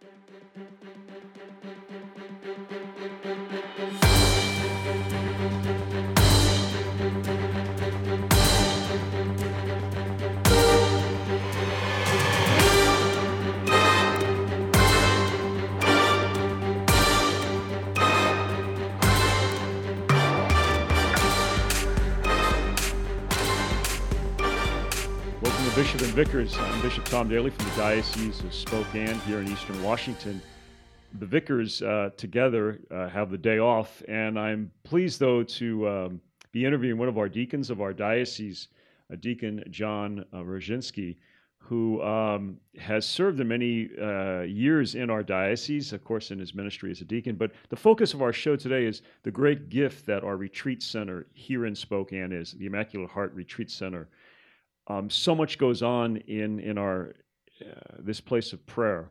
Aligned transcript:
Bishop 0.00 0.14
and 0.32 0.39
Vicars. 26.24 26.54
I'm 26.58 26.82
Bishop 26.82 27.06
Tom 27.06 27.30
Daly 27.30 27.48
from 27.48 27.64
the 27.64 27.76
Diocese 27.76 28.40
of 28.40 28.52
Spokane 28.52 29.18
here 29.20 29.38
in 29.38 29.48
Eastern 29.48 29.82
Washington. 29.82 30.42
The 31.18 31.24
Vicars 31.24 31.80
uh, 31.80 32.10
together 32.18 32.78
uh, 32.90 33.08
have 33.08 33.30
the 33.30 33.38
day 33.38 33.58
off, 33.58 34.02
and 34.06 34.38
I'm 34.38 34.70
pleased, 34.82 35.18
though, 35.18 35.42
to 35.42 35.88
um, 35.88 36.20
be 36.52 36.66
interviewing 36.66 36.98
one 36.98 37.08
of 37.08 37.16
our 37.16 37.30
deacons 37.30 37.70
of 37.70 37.80
our 37.80 37.94
diocese, 37.94 38.68
uh, 39.10 39.16
Deacon 39.18 39.64
John 39.70 40.26
uh, 40.34 40.42
Ruscheinsky, 40.42 41.16
who 41.56 42.02
um, 42.02 42.58
has 42.78 43.06
served 43.06 43.40
in 43.40 43.48
many 43.48 43.88
uh, 43.98 44.42
years 44.42 44.96
in 44.96 45.08
our 45.08 45.22
diocese, 45.22 45.94
of 45.94 46.04
course, 46.04 46.30
in 46.32 46.38
his 46.38 46.54
ministry 46.54 46.90
as 46.90 47.00
a 47.00 47.04
deacon. 47.06 47.34
But 47.34 47.52
the 47.70 47.76
focus 47.76 48.12
of 48.12 48.20
our 48.20 48.34
show 48.34 48.56
today 48.56 48.84
is 48.84 49.00
the 49.22 49.30
great 49.30 49.70
gift 49.70 50.04
that 50.04 50.22
our 50.22 50.36
retreat 50.36 50.82
center 50.82 51.28
here 51.32 51.64
in 51.64 51.74
Spokane 51.74 52.30
is, 52.30 52.52
the 52.52 52.66
Immaculate 52.66 53.08
Heart 53.08 53.32
Retreat 53.32 53.70
Center. 53.70 54.06
Um, 54.90 55.08
so 55.08 55.36
much 55.36 55.56
goes 55.56 55.82
on 55.82 56.16
in 56.16 56.58
in 56.58 56.76
our 56.76 57.14
uh, 57.60 57.96
this 58.00 58.20
place 58.20 58.52
of 58.52 58.66
prayer, 58.66 59.10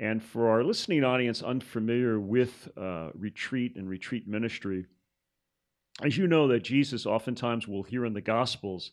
and 0.00 0.22
for 0.22 0.48
our 0.48 0.62
listening 0.62 1.02
audience 1.02 1.42
unfamiliar 1.42 2.20
with 2.20 2.68
uh, 2.76 3.08
retreat 3.14 3.74
and 3.74 3.88
retreat 3.88 4.28
ministry, 4.28 4.86
as 6.02 6.16
you 6.16 6.28
know 6.28 6.46
that 6.48 6.62
Jesus 6.62 7.04
oftentimes 7.04 7.66
will 7.66 7.82
hear 7.82 8.04
in 8.04 8.12
the 8.12 8.20
Gospels 8.20 8.92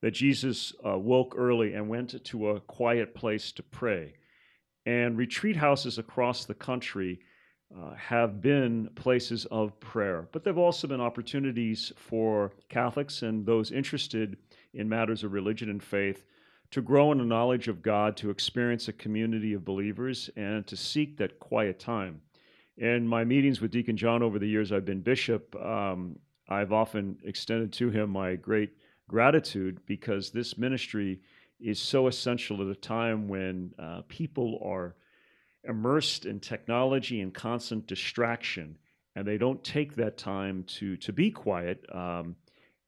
that 0.00 0.12
Jesus 0.12 0.72
uh, 0.86 0.96
woke 0.96 1.34
early 1.36 1.74
and 1.74 1.90
went 1.90 2.24
to 2.24 2.48
a 2.50 2.60
quiet 2.60 3.14
place 3.14 3.52
to 3.52 3.62
pray, 3.62 4.14
and 4.86 5.18
retreat 5.18 5.56
houses 5.56 5.98
across 5.98 6.46
the 6.46 6.54
country. 6.54 7.20
Uh, 7.76 7.92
have 7.96 8.40
been 8.40 8.88
places 8.94 9.44
of 9.46 9.78
prayer, 9.80 10.28
but 10.30 10.44
they've 10.44 10.56
also 10.56 10.86
been 10.86 11.00
opportunities 11.00 11.92
for 11.96 12.52
Catholics 12.68 13.22
and 13.22 13.44
those 13.44 13.72
interested 13.72 14.36
in 14.74 14.88
matters 14.88 15.24
of 15.24 15.32
religion 15.32 15.70
and 15.70 15.82
faith, 15.82 16.24
to 16.70 16.82
grow 16.82 17.12
in 17.12 17.18
the 17.18 17.24
knowledge 17.24 17.68
of 17.68 17.82
God, 17.82 18.16
to 18.18 18.30
experience 18.30 18.88
a 18.88 18.92
community 18.92 19.52
of 19.52 19.64
believers, 19.64 20.30
and 20.36 20.66
to 20.66 20.76
seek 20.76 21.16
that 21.16 21.38
quiet 21.38 21.78
time. 21.78 22.20
In 22.76 23.06
my 23.06 23.24
meetings 23.24 23.60
with 23.60 23.70
Deacon 23.70 23.96
John 23.96 24.22
over 24.22 24.38
the 24.38 24.48
years 24.48 24.72
I've 24.72 24.84
been 24.84 25.00
bishop, 25.00 25.54
um, 25.56 26.18
I've 26.48 26.72
often 26.72 27.18
extended 27.24 27.72
to 27.74 27.90
him 27.90 28.10
my 28.10 28.36
great 28.36 28.72
gratitude 29.08 29.80
because 29.86 30.30
this 30.30 30.58
ministry 30.58 31.20
is 31.60 31.80
so 31.80 32.06
essential 32.06 32.60
at 32.60 32.68
a 32.68 32.78
time 32.78 33.28
when 33.28 33.72
uh, 33.78 34.02
people 34.08 34.60
are 34.62 34.94
immersed 35.64 36.26
in 36.26 36.38
technology 36.38 37.20
and 37.20 37.32
constant 37.32 37.86
distraction, 37.86 38.76
and 39.14 39.26
they 39.26 39.38
don't 39.38 39.62
take 39.64 39.96
that 39.96 40.18
time 40.18 40.64
to 40.64 40.96
to 40.98 41.12
be 41.12 41.30
quiet. 41.30 41.84
Um, 41.92 42.36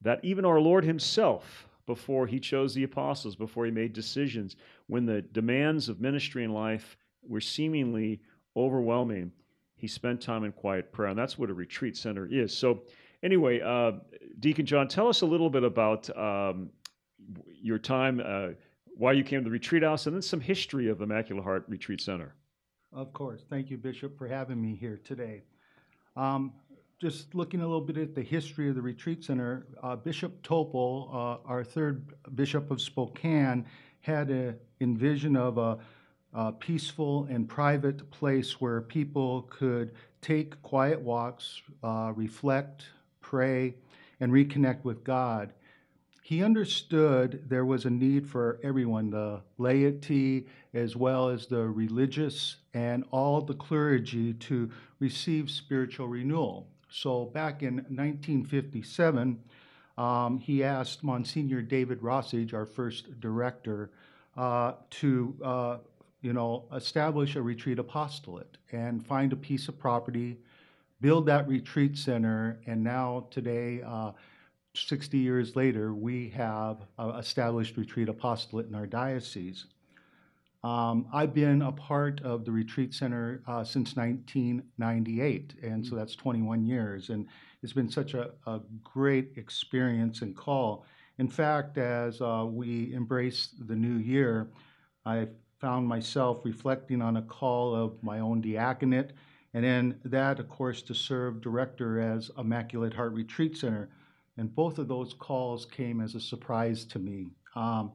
that 0.02 0.20
even 0.22 0.44
our 0.44 0.60
Lord 0.60 0.84
Himself 0.84 1.67
before 1.88 2.26
he 2.26 2.38
chose 2.38 2.74
the 2.74 2.84
apostles, 2.84 3.34
before 3.34 3.64
he 3.64 3.70
made 3.70 3.94
decisions, 3.94 4.56
when 4.88 5.06
the 5.06 5.22
demands 5.22 5.88
of 5.88 6.02
ministry 6.02 6.44
and 6.44 6.52
life 6.52 6.98
were 7.26 7.40
seemingly 7.40 8.20
overwhelming, 8.54 9.32
he 9.74 9.88
spent 9.88 10.20
time 10.20 10.44
in 10.44 10.52
quiet 10.52 10.92
prayer. 10.92 11.08
And 11.08 11.18
that's 11.18 11.38
what 11.38 11.48
a 11.48 11.54
retreat 11.54 11.96
center 11.96 12.26
is. 12.30 12.54
So, 12.54 12.82
anyway, 13.22 13.62
uh, 13.62 13.92
Deacon 14.38 14.66
John, 14.66 14.86
tell 14.86 15.08
us 15.08 15.22
a 15.22 15.26
little 15.26 15.48
bit 15.48 15.64
about 15.64 16.14
um, 16.14 16.68
your 17.46 17.78
time, 17.78 18.20
uh, 18.22 18.48
why 18.84 19.12
you 19.12 19.24
came 19.24 19.40
to 19.40 19.44
the 19.44 19.50
retreat 19.50 19.82
house, 19.82 20.04
and 20.06 20.14
then 20.14 20.20
some 20.20 20.40
history 20.40 20.90
of 20.90 21.00
Immaculate 21.00 21.42
Heart 21.42 21.64
Retreat 21.68 22.02
Center. 22.02 22.34
Of 22.92 23.14
course. 23.14 23.40
Thank 23.48 23.70
you, 23.70 23.78
Bishop, 23.78 24.18
for 24.18 24.28
having 24.28 24.60
me 24.60 24.76
here 24.76 25.00
today. 25.02 25.42
Um, 26.16 26.52
just 26.98 27.32
looking 27.32 27.60
a 27.60 27.64
little 27.64 27.80
bit 27.80 27.96
at 27.96 28.14
the 28.14 28.22
history 28.22 28.68
of 28.68 28.74
the 28.74 28.82
retreat 28.82 29.22
center, 29.22 29.66
uh, 29.84 29.94
Bishop 29.94 30.42
Topel, 30.42 31.08
uh, 31.14 31.38
our 31.48 31.62
third 31.62 32.14
bishop 32.34 32.72
of 32.72 32.80
Spokane, 32.80 33.64
had 34.00 34.30
a 34.30 34.56
envision 34.80 35.36
of 35.36 35.58
a, 35.58 35.78
a, 36.34 36.52
peaceful 36.52 37.28
and 37.30 37.48
private 37.48 38.10
place 38.10 38.60
where 38.60 38.80
people 38.80 39.42
could 39.48 39.92
take 40.20 40.60
quiet 40.62 41.00
walks, 41.00 41.62
uh, 41.84 42.12
reflect, 42.16 42.86
pray, 43.20 43.74
and 44.18 44.32
reconnect 44.32 44.82
with 44.82 45.04
God. 45.04 45.52
He 46.22 46.42
understood 46.42 47.44
there 47.48 47.64
was 47.64 47.84
a 47.84 47.90
need 47.90 48.26
for 48.26 48.58
everyone, 48.64 49.10
the 49.10 49.40
laity 49.56 50.48
as 50.74 50.96
well 50.96 51.28
as 51.28 51.46
the 51.46 51.62
religious 51.68 52.56
and 52.74 53.04
all 53.12 53.40
the 53.40 53.54
clergy, 53.54 54.34
to 54.34 54.70
receive 54.98 55.48
spiritual 55.48 56.08
renewal. 56.08 56.66
So 56.90 57.26
back 57.26 57.62
in 57.62 57.76
1957, 57.76 59.42
um, 59.96 60.38
he 60.38 60.62
asked 60.62 61.02
Monsignor 61.02 61.62
David 61.62 62.02
Rosage, 62.02 62.54
our 62.54 62.66
first 62.66 63.20
director, 63.20 63.90
uh, 64.36 64.74
to 64.90 65.34
uh, 65.42 65.78
you 66.20 66.32
know 66.32 66.64
establish 66.74 67.36
a 67.36 67.42
retreat 67.42 67.78
apostolate 67.78 68.58
and 68.72 69.04
find 69.04 69.32
a 69.32 69.36
piece 69.36 69.68
of 69.68 69.78
property, 69.78 70.38
build 71.00 71.26
that 71.26 71.48
retreat 71.48 71.96
center, 71.96 72.60
and 72.66 72.82
now 72.82 73.26
today. 73.30 73.82
Uh, 73.82 74.12
60 74.74 75.18
years 75.18 75.56
later, 75.56 75.92
we 75.92 76.28
have 76.28 76.82
uh, 76.98 77.14
established 77.18 77.76
retreat 77.76 78.08
apostolate 78.08 78.68
in 78.68 78.76
our 78.76 78.86
diocese. 78.86 79.64
Um, 80.68 81.06
I've 81.14 81.32
been 81.32 81.62
a 81.62 81.72
part 81.72 82.20
of 82.20 82.44
the 82.44 82.52
retreat 82.52 82.92
center 82.92 83.42
uh, 83.46 83.64
since 83.64 83.96
1998, 83.96 85.54
and 85.62 85.86
so 85.86 85.94
mm. 85.94 85.98
that's 85.98 86.14
21 86.14 86.66
years. 86.66 87.08
And 87.08 87.26
it's 87.62 87.72
been 87.72 87.90
such 87.90 88.12
a, 88.12 88.32
a 88.46 88.60
great 88.84 89.32
experience 89.36 90.20
and 90.20 90.36
call. 90.36 90.84
In 91.16 91.26
fact, 91.26 91.78
as 91.78 92.20
uh, 92.20 92.44
we 92.46 92.92
embrace 92.92 93.48
the 93.66 93.74
new 93.74 93.96
year, 93.96 94.50
I 95.06 95.28
found 95.58 95.88
myself 95.88 96.44
reflecting 96.44 97.00
on 97.00 97.16
a 97.16 97.22
call 97.22 97.74
of 97.74 98.02
my 98.02 98.18
own 98.18 98.42
diaconate, 98.42 99.12
and 99.54 99.64
then 99.64 99.98
that, 100.04 100.38
of 100.38 100.50
course, 100.50 100.82
to 100.82 100.94
serve 100.94 101.40
director 101.40 101.98
as 101.98 102.30
Immaculate 102.36 102.92
Heart 102.92 103.14
Retreat 103.14 103.56
Center. 103.56 103.88
And 104.36 104.54
both 104.54 104.78
of 104.78 104.86
those 104.86 105.14
calls 105.14 105.64
came 105.64 106.02
as 106.02 106.14
a 106.14 106.20
surprise 106.20 106.84
to 106.86 106.98
me. 106.98 107.30
Um, 107.56 107.92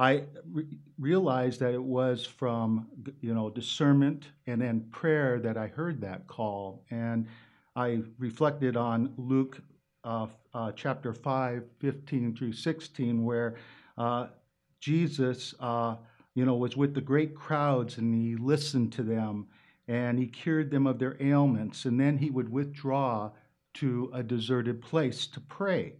I 0.00 0.22
re- 0.50 0.78
realized 0.98 1.60
that 1.60 1.74
it 1.74 1.82
was 1.82 2.24
from 2.24 2.88
you 3.20 3.34
know 3.34 3.50
discernment 3.50 4.28
and 4.46 4.62
then 4.62 4.86
prayer 4.90 5.38
that 5.40 5.58
I 5.58 5.66
heard 5.66 6.00
that 6.00 6.26
call, 6.26 6.86
and 6.90 7.26
I 7.76 8.02
reflected 8.18 8.78
on 8.78 9.12
Luke 9.18 9.60
uh, 10.02 10.28
uh, 10.54 10.72
chapter 10.72 11.12
5, 11.12 11.64
15 11.78 12.34
through 12.34 12.54
16, 12.54 13.22
where 13.22 13.56
uh, 13.98 14.28
Jesus, 14.80 15.54
uh, 15.60 15.96
you 16.34 16.46
know, 16.46 16.56
was 16.56 16.78
with 16.78 16.94
the 16.94 17.02
great 17.02 17.34
crowds 17.34 17.98
and 17.98 18.14
he 18.14 18.36
listened 18.36 18.92
to 18.94 19.02
them 19.02 19.48
and 19.86 20.18
he 20.18 20.26
cured 20.26 20.70
them 20.70 20.86
of 20.86 20.98
their 20.98 21.16
ailments, 21.20 21.84
and 21.84 22.00
then 22.00 22.16
he 22.16 22.30
would 22.30 22.48
withdraw 22.48 23.30
to 23.74 24.10
a 24.14 24.22
deserted 24.22 24.80
place 24.80 25.26
to 25.26 25.40
pray. 25.40 25.94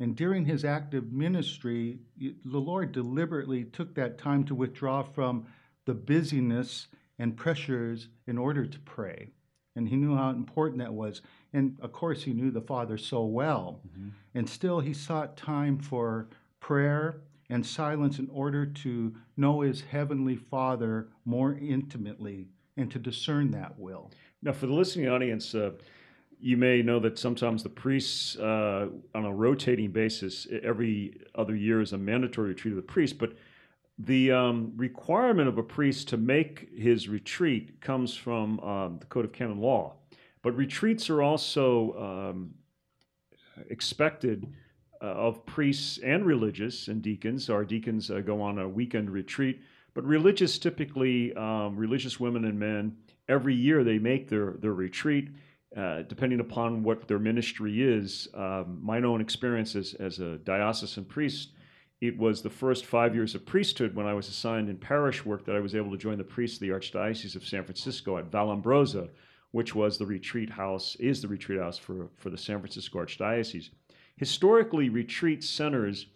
And 0.00 0.16
during 0.16 0.46
his 0.46 0.64
active 0.64 1.12
ministry, 1.12 1.98
the 2.18 2.58
Lord 2.58 2.90
deliberately 2.92 3.64
took 3.64 3.94
that 3.94 4.18
time 4.18 4.44
to 4.44 4.54
withdraw 4.54 5.02
from 5.02 5.46
the 5.84 5.94
busyness 5.94 6.88
and 7.18 7.36
pressures 7.36 8.08
in 8.26 8.38
order 8.38 8.64
to 8.64 8.78
pray. 8.80 9.28
And 9.76 9.88
he 9.88 9.96
knew 9.96 10.16
how 10.16 10.30
important 10.30 10.78
that 10.78 10.92
was. 10.92 11.20
And 11.52 11.76
of 11.80 11.92
course, 11.92 12.22
he 12.22 12.32
knew 12.32 12.50
the 12.50 12.62
Father 12.62 12.96
so 12.96 13.24
well. 13.24 13.80
Mm-hmm. 13.86 14.08
And 14.34 14.48
still, 14.48 14.80
he 14.80 14.94
sought 14.94 15.36
time 15.36 15.78
for 15.78 16.28
prayer 16.60 17.20
and 17.50 17.64
silence 17.64 18.18
in 18.18 18.28
order 18.30 18.64
to 18.64 19.14
know 19.36 19.60
his 19.60 19.82
heavenly 19.82 20.36
Father 20.36 21.08
more 21.24 21.58
intimately 21.60 22.48
and 22.76 22.90
to 22.90 22.98
discern 22.98 23.50
that 23.50 23.78
will. 23.78 24.10
Now, 24.42 24.52
for 24.52 24.66
the 24.66 24.72
listening 24.72 25.08
audience, 25.08 25.54
uh, 25.54 25.72
you 26.40 26.56
may 26.56 26.82
know 26.82 26.98
that 27.00 27.18
sometimes 27.18 27.62
the 27.62 27.68
priests, 27.68 28.36
uh, 28.36 28.88
on 29.14 29.24
a 29.24 29.32
rotating 29.32 29.90
basis, 29.90 30.46
every 30.62 31.20
other 31.34 31.54
year 31.54 31.80
is 31.80 31.92
a 31.92 31.98
mandatory 31.98 32.48
retreat 32.48 32.72
of 32.72 32.76
the 32.76 32.82
priest, 32.82 33.18
but 33.18 33.34
the 33.98 34.32
um, 34.32 34.72
requirement 34.76 35.48
of 35.48 35.58
a 35.58 35.62
priest 35.62 36.08
to 36.08 36.16
make 36.16 36.68
his 36.74 37.08
retreat 37.08 37.80
comes 37.82 38.16
from 38.16 38.58
um, 38.60 38.98
the 38.98 39.06
Code 39.06 39.26
of 39.26 39.32
Canon 39.32 39.60
Law. 39.60 39.94
But 40.42 40.56
retreats 40.56 41.10
are 41.10 41.20
also 41.20 42.32
um, 42.32 42.54
expected 43.68 44.46
uh, 45.02 45.06
of 45.06 45.44
priests 45.44 45.98
and 45.98 46.24
religious 46.24 46.88
and 46.88 47.02
deacons. 47.02 47.50
Our 47.50 47.64
deacons 47.64 48.10
uh, 48.10 48.20
go 48.20 48.40
on 48.40 48.58
a 48.58 48.68
weekend 48.68 49.10
retreat, 49.10 49.60
but 49.92 50.04
religious, 50.04 50.58
typically, 50.58 51.34
um, 51.34 51.76
religious 51.76 52.18
women 52.18 52.46
and 52.46 52.58
men, 52.58 52.96
every 53.28 53.54
year 53.54 53.84
they 53.84 53.98
make 53.98 54.28
their, 54.28 54.52
their 54.52 54.72
retreat. 54.72 55.28
Uh, 55.76 56.02
depending 56.02 56.40
upon 56.40 56.82
what 56.82 57.06
their 57.06 57.20
ministry 57.20 57.80
is, 57.82 58.28
um, 58.34 58.80
my 58.82 59.00
own 59.02 59.20
experience 59.20 59.76
as, 59.76 59.94
as 59.94 60.18
a 60.18 60.36
diocesan 60.38 61.04
priest, 61.04 61.50
it 62.00 62.16
was 62.18 62.42
the 62.42 62.50
first 62.50 62.86
five 62.86 63.14
years 63.14 63.34
of 63.34 63.46
priesthood 63.46 63.94
when 63.94 64.06
I 64.06 64.14
was 64.14 64.28
assigned 64.28 64.68
in 64.68 64.76
parish 64.76 65.24
work 65.24 65.44
that 65.44 65.54
I 65.54 65.60
was 65.60 65.74
able 65.74 65.90
to 65.92 65.98
join 65.98 66.18
the 66.18 66.24
priests 66.24 66.56
of 66.56 66.62
the 66.62 66.70
Archdiocese 66.70 67.36
of 67.36 67.46
San 67.46 67.62
Francisco 67.62 68.16
at 68.16 68.30
Vallombrosa, 68.30 69.10
which 69.52 69.74
was 69.74 69.96
the 69.96 70.06
retreat 70.06 70.50
house, 70.50 70.96
is 70.96 71.22
the 71.22 71.28
retreat 71.28 71.60
house 71.60 71.78
for, 71.78 72.08
for 72.16 72.30
the 72.30 72.38
San 72.38 72.58
Francisco 72.58 72.98
Archdiocese. 72.98 73.68
Historically, 74.16 74.88
retreat 74.88 75.44
centers 75.44 76.06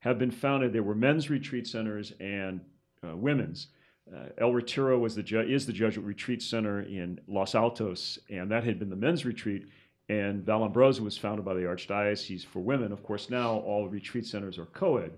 have 0.00 0.18
been 0.18 0.30
founded, 0.30 0.72
there 0.72 0.82
were 0.82 0.94
men's 0.94 1.30
retreat 1.30 1.66
centers 1.66 2.12
and 2.18 2.60
uh, 3.06 3.16
women's. 3.16 3.68
Uh, 4.14 4.28
El 4.38 4.52
Retiro 4.52 4.98
was 4.98 5.14
the 5.14 5.22
ju- 5.22 5.40
is 5.40 5.66
the 5.66 5.72
Jesuit 5.72 6.04
retreat 6.04 6.42
center 6.42 6.82
in 6.82 7.20
Los 7.26 7.54
Altos, 7.54 8.18
and 8.30 8.50
that 8.50 8.64
had 8.64 8.78
been 8.78 8.90
the 8.90 8.96
men's 8.96 9.24
retreat. 9.24 9.66
And 10.08 10.44
Vallombrosa 10.44 11.00
was 11.00 11.18
founded 11.18 11.44
by 11.44 11.54
the 11.54 11.62
Archdiocese 11.62 12.44
for 12.44 12.60
women. 12.60 12.92
Of 12.92 13.02
course, 13.02 13.28
now 13.28 13.56
all 13.56 13.88
retreat 13.88 14.24
centers 14.24 14.58
are 14.58 14.66
co-ed. 14.66 15.12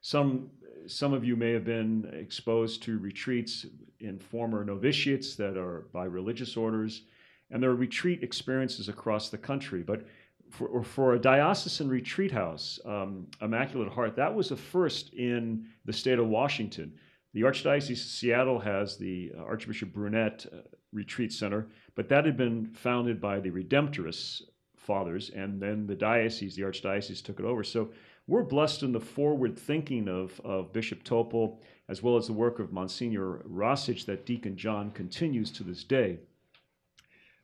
Some 0.00 0.50
some 0.86 1.12
of 1.12 1.24
you 1.24 1.36
may 1.36 1.52
have 1.52 1.64
been 1.64 2.10
exposed 2.14 2.82
to 2.84 2.98
retreats 2.98 3.66
in 4.00 4.18
former 4.18 4.64
novitiates 4.64 5.36
that 5.36 5.58
are 5.58 5.86
by 5.92 6.04
religious 6.04 6.56
orders, 6.56 7.02
and 7.50 7.62
there 7.62 7.70
are 7.70 7.76
retreat 7.76 8.22
experiences 8.22 8.88
across 8.88 9.28
the 9.28 9.36
country. 9.36 9.82
But 9.82 10.06
for, 10.48 10.82
for 10.82 11.14
a 11.14 11.18
diocesan 11.18 11.88
retreat 11.88 12.32
house, 12.32 12.80
um, 12.86 13.26
Immaculate 13.42 13.92
Heart, 13.92 14.16
that 14.16 14.34
was 14.34 14.50
a 14.50 14.56
first 14.56 15.12
in 15.12 15.66
the 15.84 15.92
state 15.92 16.18
of 16.18 16.28
Washington. 16.28 16.92
The 17.32 17.42
Archdiocese 17.42 17.92
of 17.92 17.98
Seattle 17.98 18.58
has 18.58 18.96
the 18.96 19.32
uh, 19.38 19.42
Archbishop 19.42 19.92
Brunett 19.92 20.52
uh, 20.52 20.62
Retreat 20.92 21.32
Center, 21.32 21.68
but 21.94 22.08
that 22.08 22.24
had 22.24 22.36
been 22.36 22.72
founded 22.74 23.20
by 23.20 23.38
the 23.38 23.50
Redemptorists 23.50 24.42
fathers, 24.76 25.30
and 25.30 25.60
then 25.62 25.86
the 25.86 25.94
diocese, 25.94 26.56
the 26.56 26.62
Archdiocese, 26.62 27.22
took 27.22 27.38
it 27.38 27.46
over. 27.46 27.62
So 27.62 27.90
we're 28.26 28.42
blessed 28.42 28.82
in 28.82 28.92
the 28.92 29.00
forward 29.00 29.56
thinking 29.56 30.08
of, 30.08 30.40
of 30.40 30.72
Bishop 30.72 31.04
Topel, 31.04 31.58
as 31.88 32.02
well 32.02 32.16
as 32.16 32.26
the 32.26 32.32
work 32.32 32.58
of 32.58 32.72
Monsignor 32.72 33.42
Rosich 33.48 34.06
that 34.06 34.26
Deacon 34.26 34.56
John 34.56 34.90
continues 34.90 35.52
to 35.52 35.62
this 35.62 35.84
day. 35.84 36.18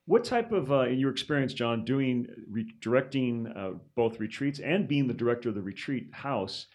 What 0.07 0.25
type 0.25 0.53
of, 0.53 0.71
uh, 0.71 0.83
in 0.83 0.99
your 0.99 1.11
experience, 1.11 1.53
John, 1.53 1.85
doing 1.85 2.27
re- 2.49 2.73
directing 2.81 3.49
uh, 3.49 3.73
both 3.95 4.21
retreats 4.21 4.61
and 4.61 4.87
being 4.87 5.09
the 5.09 5.15
director 5.15 5.49
of 5.49 5.57
the 5.57 5.63
retreat 5.63 6.09
house, 6.13 6.67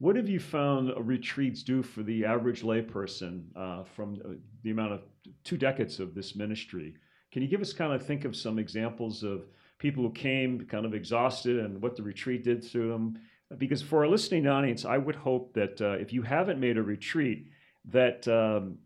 what 0.00 0.16
have 0.16 0.30
you 0.30 0.40
found 0.40 0.92
retreats 1.06 1.62
do 1.62 1.82
for 1.82 2.02
the 2.02 2.24
average 2.24 2.62
layperson 2.62 3.44
uh, 3.54 3.84
from 3.84 4.14
uh, 4.24 4.30
the 4.62 4.70
amount 4.70 4.94
of 4.94 5.02
two 5.44 5.58
decades 5.58 6.00
of 6.00 6.14
this 6.14 6.34
ministry? 6.34 6.94
Can 7.30 7.42
you 7.42 7.48
give 7.48 7.60
us 7.60 7.74
kind 7.74 7.92
of 7.92 8.04
think 8.04 8.24
of 8.24 8.34
some 8.34 8.58
examples 8.58 9.22
of 9.22 9.44
people 9.78 10.02
who 10.02 10.10
came 10.10 10.64
kind 10.64 10.86
of 10.86 10.94
exhausted 10.94 11.58
and 11.58 11.82
what 11.82 11.96
the 11.96 12.02
retreat 12.02 12.44
did 12.44 12.62
to 12.72 12.88
them? 12.88 13.20
Because 13.58 13.82
for 13.82 14.02
our 14.02 14.08
listening 14.08 14.46
audience, 14.46 14.86
I 14.86 14.96
would 14.96 15.16
hope 15.16 15.52
that 15.52 15.78
uh, 15.82 15.98
if 16.00 16.14
you 16.14 16.22
haven't 16.22 16.58
made 16.58 16.78
a 16.78 16.82
retreat, 16.82 17.50
that 17.84 18.26
um, 18.26 18.78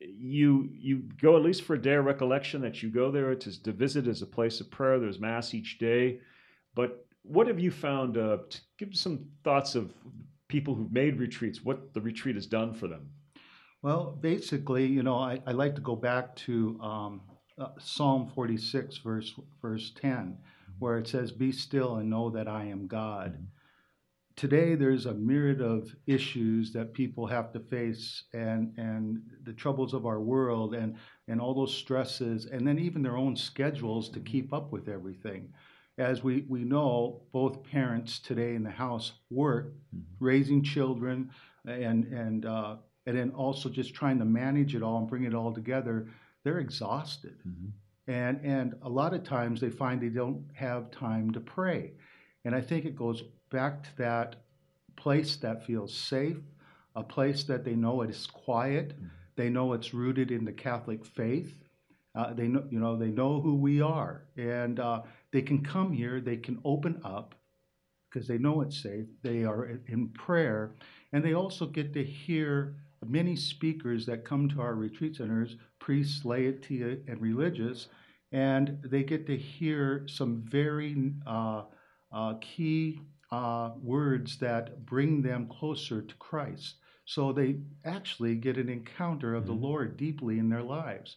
you 0.00 0.70
you 0.72 1.02
go 1.20 1.36
at 1.36 1.42
least 1.42 1.64
for 1.64 1.74
a 1.74 1.82
day 1.82 1.94
of 1.94 2.06
recollection 2.06 2.62
that 2.62 2.82
you 2.82 2.88
go 2.88 3.10
there 3.10 3.34
to, 3.34 3.62
to 3.62 3.72
visit 3.72 4.08
as 4.08 4.22
a 4.22 4.26
place 4.26 4.58
of 4.60 4.70
prayer. 4.70 4.98
There's 4.98 5.20
mass 5.20 5.52
each 5.52 5.78
day, 5.78 6.20
but 6.74 7.06
what 7.24 7.46
have 7.46 7.60
you 7.60 7.70
found? 7.70 8.16
Uh, 8.16 8.38
give 8.78 8.96
some 8.96 9.26
thoughts 9.44 9.74
of 9.74 9.92
people 10.52 10.74
who've 10.74 10.92
made 10.92 11.18
retreats. 11.18 11.64
What 11.64 11.94
the 11.94 12.00
retreat 12.00 12.36
has 12.36 12.46
done 12.46 12.74
for 12.74 12.86
them. 12.86 13.10
Well, 13.82 14.16
basically, 14.20 14.86
you 14.86 15.02
know, 15.02 15.16
I, 15.16 15.40
I 15.46 15.52
like 15.52 15.74
to 15.74 15.80
go 15.80 15.96
back 15.96 16.36
to 16.46 16.78
um, 16.80 17.22
uh, 17.58 17.70
Psalm 17.80 18.30
46, 18.32 18.98
verse 18.98 19.34
verse 19.60 19.90
10, 20.00 20.38
where 20.78 20.98
it 20.98 21.08
says, 21.08 21.32
"Be 21.32 21.50
still 21.50 21.96
and 21.96 22.08
know 22.08 22.30
that 22.30 22.46
I 22.46 22.66
am 22.66 22.86
God." 22.86 23.32
Mm-hmm 23.32 23.44
today 24.36 24.74
there's 24.74 25.06
a 25.06 25.14
myriad 25.14 25.60
of 25.60 25.94
issues 26.06 26.72
that 26.72 26.94
people 26.94 27.26
have 27.26 27.52
to 27.52 27.60
face 27.60 28.24
and 28.32 28.72
and 28.76 29.20
the 29.44 29.52
troubles 29.52 29.94
of 29.94 30.06
our 30.06 30.20
world 30.20 30.74
and 30.74 30.96
and 31.28 31.40
all 31.40 31.54
those 31.54 31.74
stresses 31.74 32.46
and 32.46 32.66
then 32.66 32.78
even 32.78 33.02
their 33.02 33.16
own 33.16 33.36
schedules 33.36 34.08
to 34.08 34.20
keep 34.20 34.52
up 34.52 34.72
with 34.72 34.88
everything 34.88 35.52
as 35.98 36.22
we 36.22 36.44
we 36.48 36.64
know 36.64 37.22
both 37.32 37.62
parents 37.64 38.18
today 38.18 38.54
in 38.54 38.62
the 38.62 38.70
house 38.70 39.12
work 39.30 39.72
mm-hmm. 39.94 40.24
raising 40.24 40.62
children 40.62 41.30
and 41.66 42.04
and 42.06 42.46
uh, 42.46 42.76
and 43.06 43.16
then 43.16 43.30
also 43.30 43.68
just 43.68 43.94
trying 43.94 44.18
to 44.18 44.24
manage 44.24 44.74
it 44.74 44.82
all 44.82 44.98
and 44.98 45.08
bring 45.08 45.24
it 45.24 45.34
all 45.34 45.52
together 45.52 46.08
they're 46.44 46.58
exhausted 46.58 47.36
mm-hmm. 47.46 47.68
and 48.10 48.40
and 48.44 48.74
a 48.82 48.88
lot 48.88 49.12
of 49.12 49.22
times 49.22 49.60
they 49.60 49.70
find 49.70 50.00
they 50.00 50.08
don't 50.08 50.44
have 50.54 50.90
time 50.90 51.30
to 51.30 51.40
pray 51.40 51.92
and 52.44 52.54
i 52.54 52.60
think 52.60 52.84
it 52.84 52.96
goes 52.96 53.22
back 53.50 53.82
to 53.82 53.96
that 53.98 54.36
place 54.96 55.36
that 55.36 55.66
feels 55.66 55.94
safe, 55.94 56.38
a 56.96 57.02
place 57.02 57.44
that 57.44 57.64
they 57.64 57.74
know 57.74 58.02
it 58.02 58.10
is 58.10 58.26
quiet, 58.26 58.90
mm-hmm. 58.90 59.06
they 59.36 59.48
know 59.48 59.72
it's 59.72 59.94
rooted 59.94 60.30
in 60.30 60.44
the 60.44 60.52
Catholic 60.52 61.04
faith. 61.04 61.54
Uh, 62.14 62.32
they 62.34 62.46
know, 62.46 62.64
you 62.70 62.78
know, 62.78 62.96
they 62.96 63.10
know 63.10 63.40
who 63.40 63.54
we 63.54 63.80
are, 63.80 64.24
and 64.36 64.78
uh, 64.78 65.00
they 65.32 65.42
can 65.42 65.64
come 65.64 65.92
here. 65.92 66.20
They 66.20 66.36
can 66.36 66.60
open 66.64 67.00
up 67.04 67.34
because 68.08 68.28
they 68.28 68.38
know 68.38 68.60
it's 68.60 68.82
safe. 68.82 69.06
They 69.22 69.44
are 69.44 69.80
in 69.86 70.08
prayer, 70.08 70.74
and 71.12 71.24
they 71.24 71.34
also 71.34 71.66
get 71.66 71.94
to 71.94 72.04
hear 72.04 72.76
many 73.04 73.34
speakers 73.34 74.06
that 74.06 74.24
come 74.24 74.48
to 74.50 74.60
our 74.60 74.74
retreat 74.74 75.16
centers, 75.16 75.56
priests, 75.80 76.24
laity, 76.24 76.82
and 76.82 77.20
religious, 77.20 77.88
and 78.30 78.78
they 78.84 79.02
get 79.02 79.26
to 79.26 79.36
hear 79.36 80.06
some 80.06 80.42
very 80.46 81.12
uh, 81.26 81.62
uh 82.12 82.34
key 82.40 83.00
uh, 83.32 83.70
words 83.82 84.36
that 84.38 84.84
bring 84.84 85.22
them 85.22 85.48
closer 85.48 86.02
to 86.02 86.14
Christ. 86.16 86.76
So 87.04 87.32
they 87.32 87.56
actually 87.84 88.36
get 88.36 88.58
an 88.58 88.68
encounter 88.68 89.34
of 89.34 89.46
the 89.46 89.52
mm-hmm. 89.52 89.64
Lord 89.64 89.96
deeply 89.96 90.38
in 90.38 90.48
their 90.48 90.62
lives. 90.62 91.16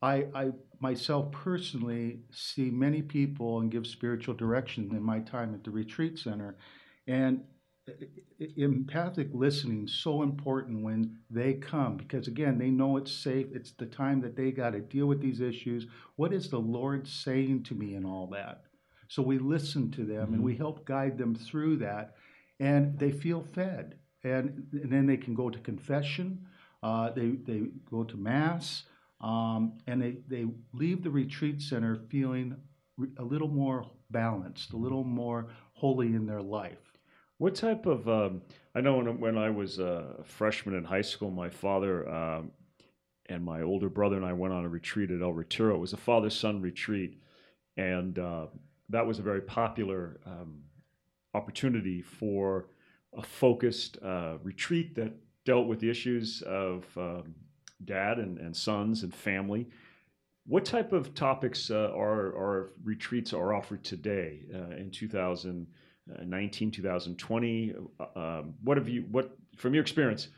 I, 0.00 0.26
I 0.34 0.50
myself 0.80 1.32
personally 1.32 2.20
see 2.30 2.70
many 2.70 3.02
people 3.02 3.60
and 3.60 3.70
give 3.70 3.86
spiritual 3.86 4.34
direction 4.34 4.90
in 4.92 5.02
my 5.02 5.20
time 5.20 5.54
at 5.54 5.64
the 5.64 5.70
retreat 5.70 6.18
center. 6.18 6.56
And 7.06 7.42
empathic 8.58 9.28
listening 9.32 9.86
is 9.86 9.94
so 9.94 10.22
important 10.22 10.84
when 10.84 11.18
they 11.30 11.54
come 11.54 11.96
because 11.96 12.28
again 12.28 12.58
they 12.58 12.68
know 12.68 12.98
it's 12.98 13.10
safe 13.10 13.46
it's 13.50 13.70
the 13.72 13.86
time 13.86 14.20
that 14.20 14.36
they 14.36 14.50
got 14.50 14.72
to 14.72 14.78
deal 14.78 15.06
with 15.06 15.22
these 15.22 15.40
issues 15.40 15.86
what 16.16 16.34
is 16.34 16.50
the 16.50 16.58
lord 16.58 17.08
saying 17.08 17.62
to 17.62 17.74
me 17.74 17.94
and 17.94 18.04
all 18.04 18.26
that 18.26 18.64
so 19.08 19.22
we 19.22 19.38
listen 19.38 19.90
to 19.92 20.04
them 20.04 20.26
mm-hmm. 20.26 20.34
and 20.34 20.44
we 20.44 20.52
mm-hmm. 20.52 20.62
help 20.62 20.84
guide 20.84 21.18
them 21.18 21.34
through 21.34 21.78
that, 21.78 22.14
and 22.60 22.98
they 22.98 23.10
feel 23.10 23.42
fed. 23.54 23.96
And, 24.22 24.66
and 24.72 24.92
then 24.92 25.06
they 25.06 25.16
can 25.16 25.34
go 25.34 25.48
to 25.48 25.58
confession, 25.60 26.46
uh, 26.82 27.10
they, 27.10 27.30
they 27.46 27.62
go 27.90 28.04
to 28.04 28.16
Mass, 28.16 28.84
um, 29.20 29.78
and 29.86 30.00
they, 30.00 30.18
they 30.28 30.46
leave 30.72 31.02
the 31.02 31.10
retreat 31.10 31.60
center 31.60 31.96
feeling 32.08 32.56
a 33.18 33.22
little 33.22 33.48
more 33.48 33.86
balanced, 34.10 34.72
a 34.72 34.76
little 34.76 35.04
more 35.04 35.48
holy 35.74 36.14
in 36.14 36.26
their 36.26 36.42
life. 36.42 36.92
What 37.38 37.54
type 37.54 37.86
of, 37.86 38.08
um, 38.08 38.42
I 38.74 38.80
know 38.80 38.96
when, 38.96 39.20
when 39.20 39.38
I 39.38 39.50
was 39.50 39.78
a 39.78 40.16
freshman 40.24 40.74
in 40.74 40.84
high 40.84 41.02
school, 41.02 41.30
my 41.30 41.48
father 41.48 42.08
um, 42.08 42.50
and 43.28 43.44
my 43.44 43.62
older 43.62 43.88
brother 43.88 44.16
and 44.16 44.24
I 44.24 44.32
went 44.32 44.54
on 44.54 44.64
a 44.64 44.68
retreat 44.68 45.10
at 45.10 45.22
El 45.22 45.32
Retiro. 45.32 45.76
It 45.76 45.80
was 45.80 45.92
a 45.92 45.98
father 45.98 46.30
son 46.30 46.60
retreat. 46.60 47.20
And 47.76 48.18
uh, 48.18 48.46
that 48.88 49.06
was 49.06 49.18
a 49.18 49.22
very 49.22 49.42
popular 49.42 50.18
um, 50.26 50.62
opportunity 51.34 52.02
for 52.02 52.70
a 53.16 53.22
focused 53.22 53.98
uh, 54.02 54.38
retreat 54.42 54.94
that 54.96 55.12
dealt 55.44 55.66
with 55.66 55.78
the 55.80 55.90
issues 55.90 56.42
of 56.42 56.84
um, 56.96 57.34
dad 57.84 58.18
and, 58.18 58.38
and 58.38 58.56
sons 58.56 59.02
and 59.02 59.14
family. 59.14 59.68
What 60.46 60.64
type 60.64 60.92
of 60.92 61.14
topics 61.14 61.70
uh, 61.70 61.92
are, 61.94 62.28
are 62.28 62.72
retreats 62.82 63.32
are 63.32 63.54
offered 63.54 63.84
today 63.84 64.40
uh, 64.54 64.76
in 64.76 64.90
2019, 64.90 66.70
2020? 66.70 67.74
Uh, 68.00 68.04
um, 68.18 68.54
what 68.62 68.76
have 68.76 68.88
you, 68.88 69.04
what, 69.10 69.36
from 69.56 69.74
your 69.74 69.82
experience, 69.82 70.28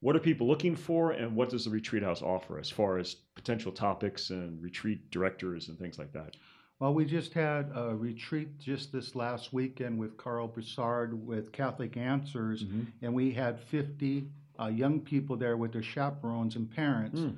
what 0.00 0.14
are 0.14 0.20
people 0.20 0.46
looking 0.46 0.76
for 0.76 1.12
and 1.12 1.34
what 1.34 1.48
does 1.48 1.64
the 1.64 1.70
retreat 1.70 2.02
house 2.02 2.22
offer 2.22 2.58
as 2.58 2.70
far 2.70 2.98
as 2.98 3.14
potential 3.34 3.72
topics 3.72 4.30
and 4.30 4.62
retreat 4.62 5.10
directors 5.10 5.68
and 5.68 5.78
things 5.78 5.98
like 5.98 6.12
that? 6.12 6.36
Well, 6.78 6.92
we 6.92 7.06
just 7.06 7.32
had 7.32 7.70
a 7.74 7.96
retreat 7.96 8.58
just 8.58 8.92
this 8.92 9.14
last 9.14 9.54
weekend 9.54 9.98
with 9.98 10.18
Carl 10.18 10.46
Broussard 10.46 11.26
with 11.26 11.50
Catholic 11.50 11.96
Answers, 11.96 12.64
mm-hmm. 12.64 12.82
and 13.00 13.14
we 13.14 13.32
had 13.32 13.58
50 13.58 14.28
uh, 14.60 14.66
young 14.66 15.00
people 15.00 15.36
there 15.36 15.56
with 15.56 15.72
their 15.72 15.82
chaperones 15.82 16.56
and 16.56 16.70
parents. 16.70 17.20
Mm. 17.20 17.36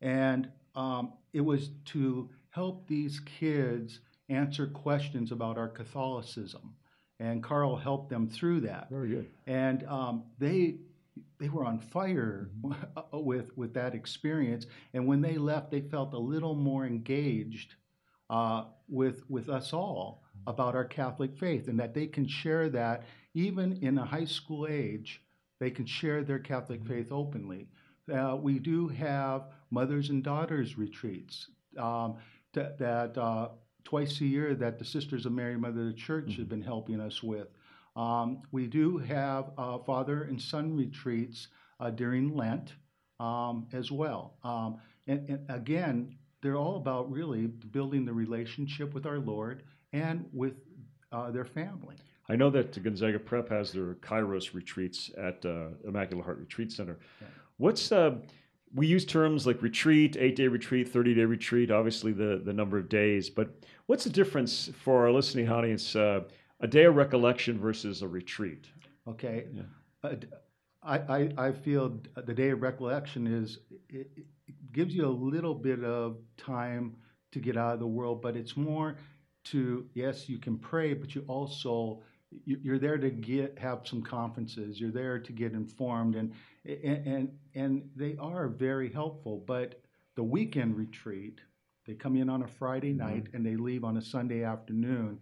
And 0.00 0.48
um, 0.74 1.12
it 1.32 1.40
was 1.40 1.70
to 1.86 2.28
help 2.50 2.86
these 2.86 3.20
kids 3.20 4.00
answer 4.28 4.66
questions 4.66 5.32
about 5.32 5.58
our 5.58 5.68
Catholicism. 5.68 6.74
And 7.18 7.42
Carl 7.42 7.76
helped 7.76 8.08
them 8.08 8.28
through 8.28 8.60
that. 8.62 8.88
Very 8.90 9.08
good. 9.08 9.30
And 9.46 9.84
um, 9.84 10.24
they 10.38 10.76
they 11.38 11.48
were 11.48 11.64
on 11.64 11.78
fire 11.78 12.50
with 13.12 13.56
with 13.56 13.74
that 13.74 13.94
experience. 13.94 14.66
And 14.94 15.06
when 15.06 15.20
they 15.20 15.36
left, 15.36 15.70
they 15.70 15.80
felt 15.80 16.14
a 16.14 16.18
little 16.18 16.54
more 16.54 16.86
engaged 16.86 17.74
uh, 18.30 18.64
with 18.88 19.28
with 19.28 19.48
us 19.48 19.72
all 19.72 20.22
about 20.46 20.74
our 20.74 20.84
Catholic 20.84 21.36
faith, 21.36 21.68
and 21.68 21.78
that 21.78 21.92
they 21.92 22.06
can 22.06 22.26
share 22.26 22.70
that 22.70 23.04
even 23.34 23.78
in 23.82 23.98
a 23.98 24.04
high 24.04 24.24
school 24.24 24.66
age. 24.66 25.20
They 25.60 25.70
can 25.70 25.86
share 25.86 26.24
their 26.24 26.38
Catholic 26.38 26.84
faith 26.84 27.12
openly. 27.12 27.68
Uh, 28.12 28.36
we 28.40 28.58
do 28.58 28.88
have 28.88 29.44
mothers 29.70 30.10
and 30.10 30.24
daughters 30.24 30.76
retreats 30.76 31.48
um, 31.78 32.16
that, 32.54 32.78
that 32.78 33.16
uh, 33.16 33.50
twice 33.84 34.20
a 34.20 34.24
year 34.24 34.54
that 34.54 34.78
the 34.78 34.84
Sisters 34.84 35.26
of 35.26 35.32
Mary 35.32 35.56
Mother 35.56 35.82
of 35.82 35.86
the 35.88 35.92
Church 35.92 36.30
mm-hmm. 36.30 36.40
have 36.40 36.48
been 36.48 36.62
helping 36.62 37.00
us 37.00 37.22
with. 37.22 37.48
Um, 37.94 38.42
we 38.50 38.66
do 38.66 38.98
have 38.98 39.50
uh, 39.58 39.78
father 39.78 40.22
and 40.22 40.40
son 40.40 40.76
retreats 40.76 41.48
uh, 41.78 41.90
during 41.90 42.34
Lent 42.34 42.74
um, 43.20 43.68
as 43.72 43.92
well. 43.92 44.34
Um, 44.42 44.78
and, 45.06 45.28
and, 45.28 45.50
again, 45.50 46.16
they're 46.42 46.56
all 46.56 46.76
about 46.76 47.10
really 47.10 47.46
building 47.46 48.04
the 48.04 48.12
relationship 48.12 48.94
with 48.94 49.06
our 49.06 49.18
Lord 49.18 49.64
and 49.92 50.26
with 50.32 50.54
uh, 51.12 51.30
their 51.30 51.44
family. 51.44 51.96
I 52.30 52.36
know 52.36 52.48
that 52.50 52.80
Gonzaga 52.80 53.18
Prep 53.18 53.48
has 53.48 53.72
their 53.72 53.94
Kairos 53.96 54.54
retreats 54.54 55.10
at 55.18 55.44
uh, 55.44 55.70
Immaculate 55.84 56.24
Heart 56.24 56.38
Retreat 56.38 56.70
Center. 56.70 57.00
Yeah. 57.20 57.26
What's 57.56 57.90
uh, 57.90 58.18
we 58.72 58.86
use 58.86 59.04
terms 59.04 59.48
like 59.48 59.60
retreat, 59.62 60.16
eight 60.16 60.36
day 60.36 60.46
retreat, 60.46 60.88
30 60.88 61.14
day 61.14 61.24
retreat, 61.24 61.72
obviously 61.72 62.12
the, 62.12 62.40
the 62.44 62.52
number 62.52 62.78
of 62.78 62.88
days, 62.88 63.28
but 63.28 63.50
what's 63.86 64.04
the 64.04 64.10
difference 64.10 64.70
for 64.84 65.04
our 65.04 65.10
listening 65.10 65.48
audience, 65.48 65.96
uh, 65.96 66.20
a 66.60 66.68
day 66.68 66.84
of 66.84 66.94
recollection 66.94 67.58
versus 67.58 68.02
a 68.02 68.08
retreat? 68.08 68.66
Okay. 69.08 69.46
Yeah. 69.52 69.62
Uh, 70.04 70.14
I, 70.84 70.98
I, 70.98 71.32
I, 71.36 71.52
feel 71.52 72.00
the 72.14 72.32
day 72.32 72.50
of 72.50 72.62
recollection 72.62 73.26
is, 73.26 73.58
it, 73.88 74.10
it, 74.16 74.24
gives 74.72 74.94
you 74.94 75.04
a 75.04 75.08
little 75.08 75.54
bit 75.54 75.82
of 75.84 76.18
time 76.36 76.94
to 77.32 77.40
get 77.40 77.56
out 77.56 77.74
of 77.74 77.80
the 77.80 77.86
world, 77.86 78.22
but 78.22 78.36
it's 78.36 78.56
more 78.56 78.96
to, 79.44 79.84
yes, 79.94 80.28
you 80.28 80.38
can 80.38 80.56
pray, 80.56 80.94
but 80.94 81.14
you 81.14 81.24
also, 81.26 82.00
you're 82.44 82.78
there 82.78 82.98
to 82.98 83.10
get 83.10 83.58
have 83.58 83.80
some 83.84 84.02
conferences 84.02 84.80
you're 84.80 84.90
there 84.90 85.18
to 85.18 85.32
get 85.32 85.52
informed 85.52 86.14
and 86.16 86.32
and 86.64 87.30
and, 87.54 87.88
they 87.96 88.16
are 88.20 88.48
very 88.48 88.92
helpful 88.92 89.42
but 89.46 89.80
the 90.16 90.22
weekend 90.22 90.76
retreat 90.76 91.40
they 91.86 91.94
come 91.94 92.16
in 92.16 92.28
on 92.28 92.42
a 92.42 92.48
friday 92.48 92.90
mm-hmm. 92.90 93.08
night 93.08 93.24
mm-hmm. 93.24 93.36
and 93.36 93.46
they 93.46 93.56
leave 93.56 93.84
on 93.84 93.96
a 93.96 94.02
sunday 94.02 94.44
afternoon 94.44 95.18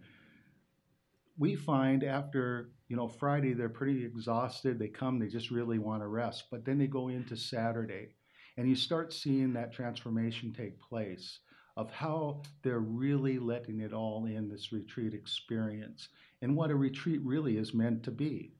we 1.37 1.55
find 1.55 2.03
after 2.03 2.69
you 2.87 2.95
know 2.95 3.07
friday 3.07 3.53
they're 3.53 3.69
pretty 3.69 4.05
exhausted 4.05 4.77
they 4.77 4.87
come 4.87 5.17
they 5.17 5.27
just 5.27 5.51
really 5.51 5.79
want 5.79 6.01
to 6.01 6.07
rest 6.07 6.45
but 6.51 6.63
then 6.65 6.77
they 6.77 6.87
go 6.87 7.07
into 7.07 7.35
saturday 7.35 8.09
and 8.57 8.67
you 8.69 8.75
start 8.75 9.13
seeing 9.13 9.53
that 9.53 9.73
transformation 9.73 10.53
take 10.53 10.79
place 10.79 11.39
of 11.77 11.89
how 11.91 12.41
they're 12.61 12.79
really 12.79 13.39
letting 13.39 13.79
it 13.79 13.93
all 13.93 14.25
in 14.25 14.49
this 14.49 14.73
retreat 14.73 15.13
experience 15.13 16.09
and 16.41 16.55
what 16.55 16.71
a 16.71 16.75
retreat 16.75 17.21
really 17.23 17.57
is 17.57 17.73
meant 17.73 18.03
to 18.03 18.11
be. 18.11 18.53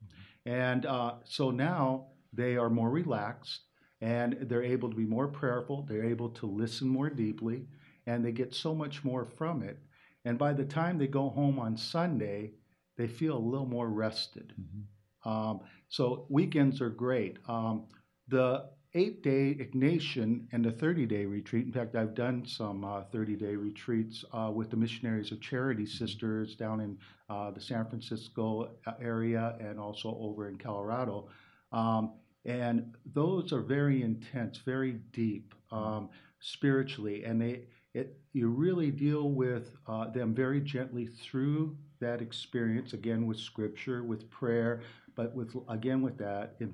And 0.46 0.86
uh, 0.86 1.14
so 1.24 1.50
now 1.50 2.06
they 2.32 2.56
are 2.56 2.70
more 2.70 2.90
relaxed 2.90 3.60
and 4.00 4.36
they're 4.42 4.62
able 4.62 4.88
to 4.88 4.96
be 4.96 5.04
more 5.04 5.28
prayerful, 5.28 5.82
they're 5.82 6.04
able 6.04 6.30
to 6.30 6.46
listen 6.46 6.88
more 6.88 7.10
deeply, 7.10 7.66
and 8.06 8.24
they 8.24 8.32
get 8.32 8.54
so 8.54 8.74
much 8.74 9.04
more 9.04 9.26
from 9.26 9.62
it. 9.62 9.78
And 10.24 10.38
by 10.38 10.54
the 10.54 10.64
time 10.64 10.96
they 10.96 11.06
go 11.06 11.28
home 11.28 11.58
on 11.58 11.76
Sunday, 11.76 12.52
they 12.96 13.06
feel 13.06 13.36
a 13.36 13.38
little 13.38 13.66
more 13.66 13.88
rested. 13.88 14.54
Mm-hmm. 14.58 15.28
Um, 15.28 15.60
so 15.88 16.26
weekends 16.30 16.80
are 16.80 16.90
great. 16.90 17.38
Um, 17.46 17.86
the 18.28 18.70
eight 18.94 19.22
day 19.22 19.54
Ignatian 19.54 20.46
and 20.52 20.66
a 20.66 20.70
30 20.70 21.06
day 21.06 21.24
retreat. 21.24 21.66
In 21.66 21.72
fact, 21.72 21.94
I've 21.94 22.14
done 22.14 22.44
some 22.44 22.82
30 23.12 23.34
uh, 23.34 23.38
day 23.38 23.54
retreats 23.56 24.24
uh, 24.32 24.50
with 24.52 24.70
the 24.70 24.76
Missionaries 24.76 25.32
of 25.32 25.40
Charity. 25.40 25.86
Sisters 25.86 26.56
down 26.56 26.80
in 26.80 26.98
uh, 27.28 27.50
the 27.50 27.60
San 27.60 27.86
Francisco 27.86 28.70
uh, 28.86 28.92
area 29.00 29.56
and 29.60 29.78
also 29.78 30.16
over 30.20 30.48
in 30.48 30.58
Colorado. 30.58 31.28
Um, 31.72 32.14
and 32.44 32.94
those 33.14 33.52
are 33.52 33.60
very 33.60 34.02
intense, 34.02 34.58
very 34.58 34.92
deep 35.12 35.54
um, 35.70 36.08
spiritually, 36.40 37.24
and 37.24 37.40
they 37.40 37.62
it, 37.92 38.18
you 38.32 38.48
really 38.48 38.90
deal 38.90 39.30
with 39.30 39.76
uh, 39.88 40.08
them 40.10 40.34
very 40.34 40.60
gently 40.60 41.06
through 41.06 41.76
that 42.00 42.22
experience 42.22 42.92
again 42.92 43.26
with 43.26 43.36
scripture 43.36 44.02
with 44.04 44.30
prayer 44.30 44.80
but 45.20 45.34
with 45.34 45.54
again 45.68 46.00
with 46.00 46.16
that 46.16 46.54
in, 46.60 46.72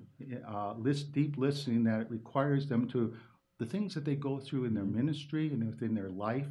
uh, 0.48 0.72
list, 0.78 1.10
deep 1.10 1.36
listening 1.36 1.82
that 1.82 2.00
it 2.00 2.10
requires 2.10 2.68
them 2.68 2.86
to 2.86 3.12
the 3.58 3.66
things 3.66 3.92
that 3.94 4.04
they 4.04 4.14
go 4.14 4.38
through 4.38 4.66
in 4.66 4.74
their 4.74 4.84
ministry 4.84 5.48
and 5.48 5.66
within 5.66 5.96
their 5.96 6.10
life 6.10 6.46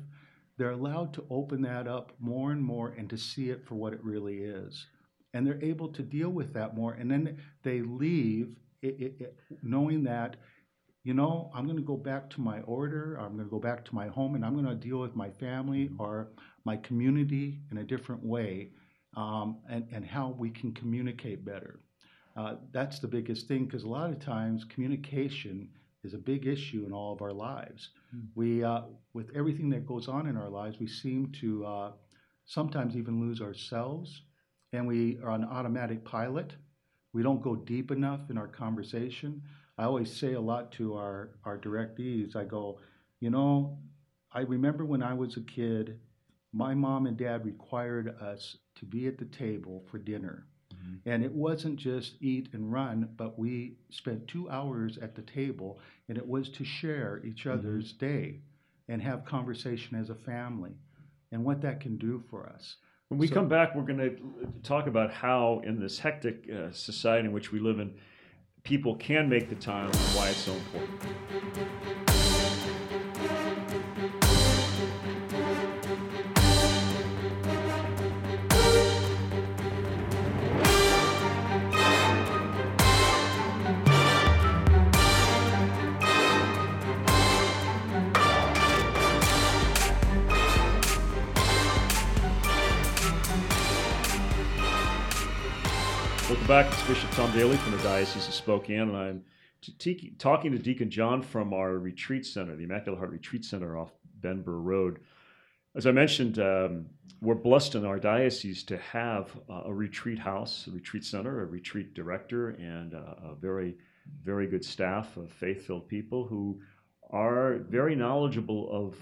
they're 0.57 0.71
allowed 0.71 1.13
to 1.13 1.25
open 1.29 1.61
that 1.61 1.87
up 1.87 2.11
more 2.19 2.51
and 2.51 2.61
more 2.61 2.89
and 2.97 3.09
to 3.09 3.17
see 3.17 3.49
it 3.49 3.65
for 3.65 3.75
what 3.75 3.93
it 3.93 4.03
really 4.03 4.39
is. 4.39 4.87
And 5.33 5.45
they're 5.47 5.63
able 5.63 5.89
to 5.89 6.01
deal 6.01 6.29
with 6.29 6.53
that 6.53 6.75
more 6.75 6.93
and 6.93 7.09
then 7.09 7.37
they 7.63 7.81
leave 7.81 8.55
it, 8.81 8.95
it, 8.99 9.15
it, 9.21 9.35
knowing 9.63 10.03
that 10.03 10.35
you 11.03 11.13
know 11.13 11.49
i'm 11.53 11.65
going 11.65 11.77
to 11.77 11.83
go 11.93 11.97
back 11.97 12.29
to 12.31 12.41
my 12.41 12.59
order 12.61 13.15
i'm 13.19 13.35
going 13.35 13.45
to 13.45 13.49
go 13.49 13.59
back 13.59 13.85
to 13.85 13.95
my 13.95 14.07
home 14.07 14.35
and 14.35 14.43
i'm 14.43 14.53
going 14.53 14.65
to 14.65 14.75
deal 14.75 14.97
with 14.97 15.15
my 15.15 15.29
family 15.29 15.89
or 15.97 16.29
my 16.65 16.75
community 16.77 17.59
in 17.71 17.77
a 17.77 17.83
different 17.83 18.23
way 18.23 18.69
um, 19.15 19.57
and, 19.69 19.87
and 19.91 20.05
how 20.05 20.35
we 20.37 20.49
can 20.49 20.73
communicate 20.73 21.45
better. 21.45 21.79
Uh, 22.35 22.55
that's 22.71 22.99
the 22.99 23.07
biggest 23.07 23.47
thing 23.47 23.65
because 23.65 23.83
a 23.83 23.87
lot 23.87 24.09
of 24.09 24.19
times 24.19 24.65
communication 24.65 25.69
is 26.03 26.13
a 26.13 26.17
big 26.17 26.45
issue 26.45 26.83
in 26.85 26.91
all 26.91 27.13
of 27.13 27.21
our 27.21 27.33
lives. 27.33 27.89
Mm. 28.15 28.27
We, 28.35 28.63
uh, 28.63 28.81
with 29.13 29.31
everything 29.35 29.69
that 29.71 29.85
goes 29.85 30.07
on 30.07 30.27
in 30.27 30.37
our 30.37 30.49
lives, 30.49 30.79
we 30.79 30.87
seem 30.87 31.31
to 31.41 31.65
uh, 31.65 31.91
sometimes 32.45 32.95
even 32.95 33.19
lose 33.19 33.41
ourselves 33.41 34.23
and 34.73 34.85
we 34.85 35.17
are 35.23 35.29
on 35.29 35.45
automatic 35.45 36.03
pilot. 36.03 36.53
We 37.13 37.23
don't 37.23 37.41
go 37.41 37.55
deep 37.55 37.91
enough 37.91 38.29
in 38.29 38.37
our 38.37 38.47
conversation. 38.47 39.41
I 39.77 39.85
always 39.85 40.11
say 40.11 40.33
a 40.33 40.41
lot 40.41 40.71
to 40.73 40.95
our, 40.95 41.31
our 41.45 41.57
directees. 41.57 42.35
I 42.35 42.43
go, 42.43 42.79
you 43.19 43.29
know, 43.29 43.79
I 44.31 44.41
remember 44.41 44.85
when 44.85 45.01
I 45.01 45.13
was 45.13 45.37
a 45.37 45.41
kid, 45.41 45.99
my 46.53 46.73
mom 46.73 47.05
and 47.05 47.17
dad 47.17 47.45
required 47.45 48.15
us 48.21 48.57
to 48.75 48.85
be 48.85 49.07
at 49.07 49.17
the 49.17 49.25
table 49.25 49.85
for 49.89 49.97
dinner. 49.97 50.45
Mm-hmm. 50.85 51.09
And 51.09 51.23
it 51.23 51.31
wasn't 51.31 51.77
just 51.77 52.15
eat 52.21 52.49
and 52.53 52.71
run, 52.71 53.09
but 53.17 53.39
we 53.39 53.77
spent 53.89 54.27
two 54.27 54.49
hours 54.49 54.97
at 54.97 55.15
the 55.15 55.21
table, 55.21 55.79
and 56.07 56.17
it 56.17 56.27
was 56.27 56.49
to 56.49 56.63
share 56.63 57.21
each 57.25 57.45
mm-hmm. 57.45 57.59
other's 57.59 57.93
mm-hmm. 57.93 58.05
day 58.05 58.39
and 58.87 59.01
have 59.01 59.25
conversation 59.25 59.97
as 59.97 60.09
a 60.09 60.15
family 60.15 60.75
and 61.31 61.43
what 61.43 61.61
that 61.61 61.79
can 61.79 61.97
do 61.97 62.23
for 62.29 62.47
us. 62.47 62.75
When 63.09 63.19
we 63.19 63.27
so, 63.27 63.35
come 63.35 63.47
back, 63.47 63.75
we're 63.75 63.83
going 63.83 63.99
to 63.99 64.17
talk 64.63 64.87
about 64.87 65.11
how, 65.11 65.61
in 65.63 65.79
this 65.79 65.99
hectic 65.99 66.49
uh, 66.49 66.71
society 66.71 67.27
in 67.27 67.33
which 67.33 67.51
we 67.51 67.59
live 67.59 67.79
in, 67.79 67.93
people 68.63 68.95
can 68.95 69.29
make 69.29 69.49
the 69.49 69.55
time 69.55 69.85
and 69.85 69.95
why 70.15 70.29
it's 70.29 70.37
so 70.39 70.53
important. 70.53 71.01
Welcome 96.47 96.69
back. 96.69 96.79
It's 96.79 96.87
Bishop 96.87 97.09
Tom 97.13 97.31
Daly 97.31 97.57
from 97.57 97.71
the 97.71 97.81
Diocese 97.81 98.27
of 98.27 98.33
Spokane, 98.35 98.81
and 98.81 98.95
I'm 98.95 99.23
t- 99.79 100.13
talking 100.19 100.51
to 100.51 100.59
Deacon 100.59 100.91
John 100.91 101.23
from 101.23 101.55
our 101.55 101.71
retreat 101.79 102.23
center, 102.23 102.55
the 102.55 102.65
Immaculate 102.65 102.99
Heart 102.99 103.09
Retreat 103.09 103.43
Center 103.43 103.75
off 103.75 103.89
Ben 104.21 104.43
Burr 104.43 104.59
Road. 104.59 104.99
As 105.73 105.87
I 105.87 105.91
mentioned, 105.91 106.37
um, 106.37 106.85
we're 107.19 107.33
blessed 107.33 107.73
in 107.73 107.83
our 107.83 107.97
diocese 107.97 108.63
to 108.65 108.77
have 108.77 109.31
uh, 109.49 109.63
a 109.65 109.73
retreat 109.73 110.19
house, 110.19 110.67
a 110.67 110.71
retreat 110.71 111.03
center, 111.03 111.41
a 111.41 111.45
retreat 111.47 111.95
director, 111.95 112.49
and 112.49 112.93
uh, 112.93 113.31
a 113.31 113.35
very, 113.41 113.75
very 114.23 114.45
good 114.45 114.63
staff 114.63 115.17
of 115.17 115.31
faith 115.31 115.65
filled 115.65 115.87
people 115.87 116.27
who 116.27 116.61
are 117.09 117.55
very 117.69 117.95
knowledgeable 117.95 118.69
of 118.71 118.95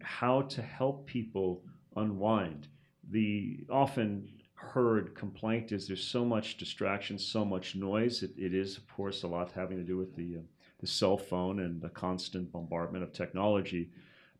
how 0.00 0.42
to 0.42 0.62
help 0.62 1.08
people 1.08 1.64
unwind. 1.96 2.68
The 3.10 3.66
often 3.68 4.28
heard 4.58 5.14
complaint 5.14 5.72
is 5.72 5.86
there's 5.86 6.04
so 6.04 6.24
much 6.24 6.56
distraction, 6.56 7.18
so 7.18 7.44
much 7.44 7.76
noise. 7.76 8.22
It, 8.22 8.32
it 8.36 8.54
is, 8.54 8.76
of 8.76 8.86
course, 8.88 9.22
a 9.22 9.28
lot 9.28 9.52
having 9.52 9.78
to 9.78 9.84
do 9.84 9.96
with 9.96 10.14
the, 10.16 10.36
uh, 10.38 10.40
the 10.80 10.86
cell 10.86 11.16
phone 11.16 11.60
and 11.60 11.80
the 11.80 11.88
constant 11.88 12.50
bombardment 12.52 13.04
of 13.04 13.12
technology. 13.12 13.90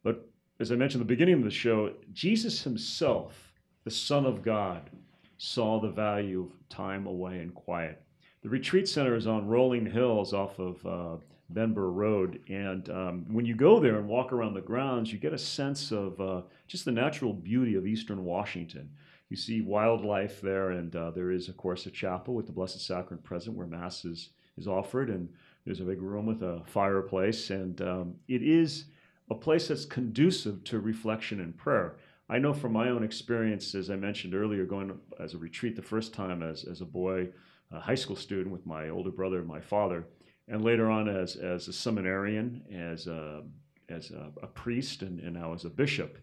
But 0.02 0.28
as 0.60 0.72
I 0.72 0.76
mentioned 0.76 1.00
at 1.00 1.06
the 1.08 1.14
beginning 1.14 1.34
of 1.34 1.44
the 1.44 1.50
show, 1.50 1.92
Jesus 2.12 2.62
himself, 2.62 3.52
the 3.84 3.90
Son 3.90 4.26
of 4.26 4.42
God, 4.42 4.90
saw 5.38 5.80
the 5.80 5.90
value 5.90 6.42
of 6.42 6.68
time 6.68 7.06
away 7.06 7.38
and 7.38 7.54
quiet. 7.54 8.02
The 8.42 8.48
retreat 8.48 8.88
center 8.88 9.14
is 9.14 9.26
on 9.26 9.46
Rolling 9.46 9.86
Hills 9.86 10.34
off 10.34 10.58
of 10.58 10.86
uh, 10.86 11.22
Ben 11.50 11.72
Burr 11.72 11.90
Road. 11.90 12.40
And 12.48 12.90
um, 12.90 13.24
when 13.28 13.46
you 13.46 13.54
go 13.54 13.80
there 13.80 13.98
and 13.98 14.08
walk 14.08 14.32
around 14.32 14.54
the 14.54 14.60
grounds, 14.60 15.12
you 15.12 15.18
get 15.18 15.32
a 15.32 15.38
sense 15.38 15.92
of 15.92 16.20
uh, 16.20 16.42
just 16.66 16.84
the 16.84 16.92
natural 16.92 17.32
beauty 17.32 17.76
of 17.76 17.86
Eastern 17.86 18.24
Washington. 18.24 18.90
You 19.30 19.36
see 19.36 19.60
wildlife 19.60 20.40
there, 20.40 20.70
and 20.70 20.94
uh, 20.96 21.10
there 21.10 21.30
is, 21.30 21.48
of 21.48 21.56
course, 21.56 21.86
a 21.86 21.90
chapel 21.90 22.34
with 22.34 22.46
the 22.46 22.52
Blessed 22.52 22.80
Sacrament 22.80 23.24
present 23.24 23.56
where 23.56 23.66
Mass 23.66 24.04
is, 24.04 24.30
is 24.56 24.66
offered. 24.66 25.10
And 25.10 25.28
there's 25.64 25.80
a 25.80 25.84
big 25.84 26.00
room 26.00 26.26
with 26.26 26.42
a 26.42 26.62
fireplace. 26.66 27.50
And 27.50 27.80
um, 27.82 28.14
it 28.26 28.42
is 28.42 28.86
a 29.30 29.34
place 29.34 29.68
that's 29.68 29.84
conducive 29.84 30.64
to 30.64 30.80
reflection 30.80 31.40
and 31.40 31.56
prayer. 31.56 31.96
I 32.30 32.38
know 32.38 32.54
from 32.54 32.72
my 32.72 32.88
own 32.88 33.02
experience, 33.02 33.74
as 33.74 33.90
I 33.90 33.96
mentioned 33.96 34.34
earlier, 34.34 34.64
going 34.64 34.98
as 35.20 35.34
a 35.34 35.38
retreat 35.38 35.76
the 35.76 35.82
first 35.82 36.14
time 36.14 36.42
as, 36.42 36.64
as 36.64 36.80
a 36.80 36.86
boy, 36.86 37.28
a 37.70 37.80
high 37.80 37.94
school 37.94 38.16
student 38.16 38.50
with 38.50 38.66
my 38.66 38.88
older 38.88 39.10
brother 39.10 39.38
and 39.38 39.46
my 39.46 39.60
father, 39.60 40.06
and 40.46 40.62
later 40.62 40.90
on 40.90 41.08
as, 41.08 41.36
as 41.36 41.68
a 41.68 41.72
seminarian, 41.72 42.62
as 42.74 43.06
a, 43.06 43.42
as 43.90 44.10
a, 44.10 44.30
a 44.42 44.46
priest, 44.46 45.02
and, 45.02 45.20
and 45.20 45.34
now 45.34 45.52
as 45.52 45.64
a 45.64 45.70
bishop. 45.70 46.18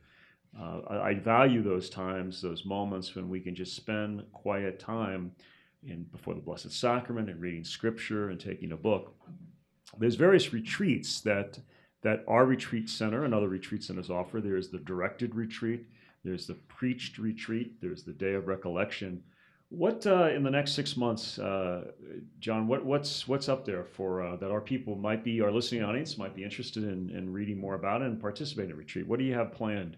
Uh, 0.60 0.80
I, 0.88 1.10
I, 1.10 1.14
value 1.16 1.62
those 1.62 1.90
times, 1.90 2.42
those 2.42 2.66
moments 2.66 3.14
when 3.14 3.30
we 3.30 3.42
can 3.42 3.54
just 3.54 3.76
spend 3.76 4.24
quiet 4.32 4.80
time 4.80 5.32
in 5.84 6.04
before 6.04 6.34
the 6.34 6.40
Blessed 6.40 6.72
Sacrament 6.72 7.30
and 7.30 7.42
reading 7.42 7.64
Scripture 7.64 8.30
and 8.30 8.40
taking 8.40 8.72
a 8.72 8.78
book. 8.78 9.14
There's 9.98 10.16
various 10.16 10.54
retreats 10.54 11.22
that 11.22 11.60
that 12.04 12.24
our 12.28 12.46
retreat 12.46 12.88
center 12.88 13.26
and 13.26 13.34
other 13.34 13.50
retreat 13.50 13.84
centers 13.84 14.12
offer. 14.12 14.40
There's 14.40 14.70
the 14.70 14.78
directed 14.78 15.34
retreat, 15.34 15.88
there's 16.24 16.46
the 16.48 16.54
preached 16.54 17.18
retreat, 17.18 17.82
there's 17.82 18.04
the 18.04 18.14
day 18.14 18.34
of 18.34 18.48
recollection. 18.48 19.24
What 19.70 20.06
uh, 20.06 20.30
in 20.30 20.44
the 20.44 20.52
next 20.52 20.74
six 20.74 20.96
months, 20.96 21.40
uh, 21.40 21.92
John? 22.40 22.68
What, 22.68 22.86
what's 22.86 23.28
what's 23.28 23.50
up 23.50 23.66
there 23.66 23.84
for 23.84 24.24
uh, 24.24 24.36
that 24.38 24.52
our 24.52 24.62
people 24.62 24.96
might 24.96 25.24
be, 25.24 25.42
our 25.42 25.52
listening 25.52 25.84
audience 25.84 26.18
might 26.18 26.36
be 26.36 26.44
interested 26.44 26.84
in, 26.84 27.10
in 27.10 27.34
reading 27.34 27.60
more 27.60 27.76
about 27.76 28.02
and 28.04 28.22
participating 28.22 28.72
in 28.72 28.78
retreat? 28.78 29.08
What 29.08 29.20
do 29.20 29.26
you 29.26 29.34
have 29.34 29.52
planned? 29.52 29.98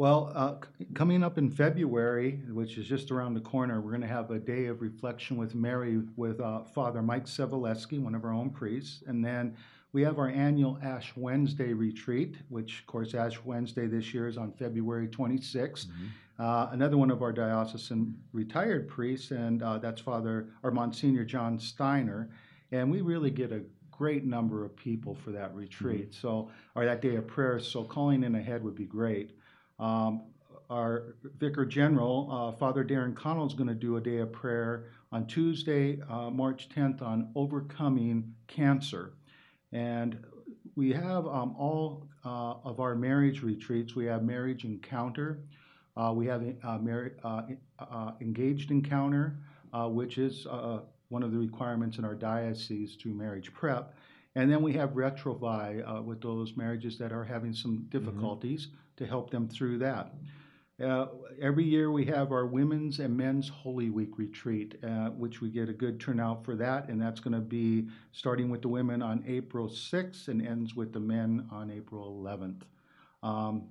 Well, 0.00 0.32
uh, 0.34 0.54
c- 0.78 0.86
coming 0.94 1.22
up 1.22 1.36
in 1.36 1.50
February, 1.50 2.40
which 2.50 2.78
is 2.78 2.86
just 2.86 3.10
around 3.10 3.34
the 3.34 3.40
corner, 3.42 3.82
we're 3.82 3.90
going 3.90 4.00
to 4.00 4.06
have 4.06 4.30
a 4.30 4.38
day 4.38 4.64
of 4.64 4.80
reflection 4.80 5.36
with 5.36 5.54
Mary 5.54 6.00
with 6.16 6.40
uh, 6.40 6.62
Father 6.62 7.02
Mike 7.02 7.26
Savelesky, 7.26 8.00
one 8.00 8.14
of 8.14 8.24
our 8.24 8.32
own 8.32 8.48
priests, 8.48 9.02
and 9.06 9.22
then 9.22 9.54
we 9.92 10.00
have 10.00 10.18
our 10.18 10.30
annual 10.30 10.78
Ash 10.82 11.12
Wednesday 11.16 11.74
retreat, 11.74 12.36
which, 12.48 12.78
of 12.78 12.86
course, 12.86 13.12
Ash 13.12 13.44
Wednesday 13.44 13.86
this 13.86 14.14
year 14.14 14.26
is 14.26 14.38
on 14.38 14.52
February 14.52 15.06
26th. 15.06 15.84
Mm-hmm. 15.84 16.42
Uh, 16.42 16.68
another 16.72 16.96
one 16.96 17.10
of 17.10 17.20
our 17.20 17.30
diocesan 17.30 18.14
retired 18.32 18.88
priests, 18.88 19.32
and 19.32 19.62
uh, 19.62 19.76
that's 19.76 20.00
Father 20.00 20.48
or 20.62 20.70
Monsignor 20.70 21.26
John 21.26 21.58
Steiner. 21.58 22.30
And 22.72 22.90
we 22.90 23.02
really 23.02 23.30
get 23.30 23.52
a 23.52 23.60
great 23.90 24.24
number 24.24 24.64
of 24.64 24.74
people 24.76 25.14
for 25.14 25.30
that 25.32 25.54
retreat. 25.54 26.12
Mm-hmm. 26.12 26.26
So, 26.26 26.50
or 26.74 26.86
that 26.86 27.02
day 27.02 27.16
of 27.16 27.26
prayer. 27.26 27.60
So, 27.60 27.84
calling 27.84 28.24
in 28.24 28.34
ahead 28.34 28.64
would 28.64 28.76
be 28.76 28.86
great. 28.86 29.32
Um, 29.80 30.22
our 30.68 31.16
Vicar 31.38 31.66
General, 31.66 32.28
uh, 32.30 32.56
Father 32.56 32.84
Darrin 32.84 33.14
Connall, 33.14 33.46
is 33.46 33.54
going 33.54 33.68
to 33.68 33.74
do 33.74 33.96
a 33.96 34.00
day 34.00 34.18
of 34.18 34.32
prayer 34.32 34.92
on 35.10 35.26
Tuesday, 35.26 35.98
uh, 36.08 36.30
March 36.30 36.68
10th, 36.68 37.02
on 37.02 37.32
overcoming 37.34 38.32
cancer. 38.46 39.14
And 39.72 40.22
we 40.76 40.92
have 40.92 41.26
um, 41.26 41.56
all 41.58 42.06
uh, 42.24 42.54
of 42.64 42.78
our 42.78 42.94
marriage 42.94 43.42
retreats. 43.42 43.96
We 43.96 44.06
have 44.06 44.22
marriage 44.22 44.64
encounter. 44.64 45.40
Uh, 45.96 46.12
we 46.14 46.26
have 46.26 46.42
uh, 46.62 46.78
marriage, 46.78 47.14
uh, 47.24 47.42
uh, 47.78 48.12
engaged 48.20 48.70
encounter, 48.70 49.38
uh, 49.72 49.88
which 49.88 50.18
is 50.18 50.46
one 51.08 51.24
of 51.24 51.32
the 51.32 51.38
requirements 51.38 51.98
in 51.98 52.04
our 52.04 52.14
diocese 52.14 52.94
through 52.94 53.14
marriage 53.14 53.52
prep. 53.52 53.94
And 54.36 54.50
then 54.50 54.62
we 54.62 54.72
have 54.74 54.90
Retrouvaille 54.90 56.04
with 56.04 56.20
those 56.20 56.56
marriages 56.56 56.96
that 56.98 57.10
are 57.12 57.24
having 57.24 57.52
some 57.52 57.78
mm-hmm. 57.78 57.98
difficulties 57.98 58.68
mm-hmm. 58.68 58.76
To 59.00 59.06
help 59.06 59.30
them 59.30 59.48
through 59.48 59.78
that. 59.78 60.14
Uh, 60.82 61.06
every 61.42 61.64
year 61.64 61.90
we 61.90 62.06
have 62.06 62.32
our 62.32 62.46
Women's 62.46 63.00
and 63.00 63.14
Men's 63.14 63.48
Holy 63.48 63.90
Week 63.90 64.16
retreat, 64.16 64.76
uh, 64.82 65.10
which 65.10 65.40
we 65.40 65.50
get 65.50 65.68
a 65.68 65.74
good 65.74 66.00
turnout 66.00 66.44
for 66.44 66.54
that, 66.56 66.88
and 66.88 67.00
that's 67.00 67.20
going 67.20 67.34
to 67.34 67.40
be 67.40 67.88
starting 68.12 68.48
with 68.48 68.62
the 68.62 68.68
women 68.68 69.02
on 69.02 69.22
April 69.26 69.68
6th 69.68 70.28
and 70.28 70.46
ends 70.46 70.74
with 70.74 70.92
the 70.92 71.00
men 71.00 71.46
on 71.50 71.70
April 71.70 72.22
11th. 72.22 72.62
Um, 73.22 73.64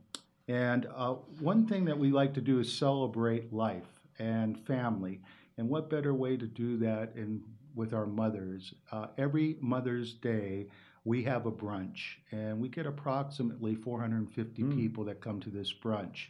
and 0.47 0.87
uh, 0.95 1.13
one 1.39 1.65
thing 1.65 1.85
that 1.85 1.97
we 1.97 2.11
like 2.11 2.33
to 2.35 2.41
do 2.41 2.59
is 2.59 2.71
celebrate 2.71 3.51
life 3.51 3.87
and 4.19 4.59
family, 4.67 5.21
and 5.57 5.67
what 5.67 5.89
better 5.89 6.13
way 6.13 6.37
to 6.37 6.45
do 6.45 6.77
that 6.77 7.13
in 7.15 7.41
with 7.73 7.93
our 7.93 8.05
mothers? 8.05 8.73
Uh, 8.91 9.07
every 9.17 9.57
Mother's 9.61 10.13
Day, 10.13 10.67
we 11.09 11.23
have 11.23 11.47
a 11.47 11.51
brunch, 11.51 12.17
and 12.31 12.59
we 12.59 12.69
get 12.69 12.85
approximately 12.85 13.73
450 13.73 14.61
mm. 14.61 14.75
people 14.75 15.03
that 15.05 15.19
come 15.19 15.39
to 15.39 15.49
this 15.49 15.73
brunch. 15.73 16.27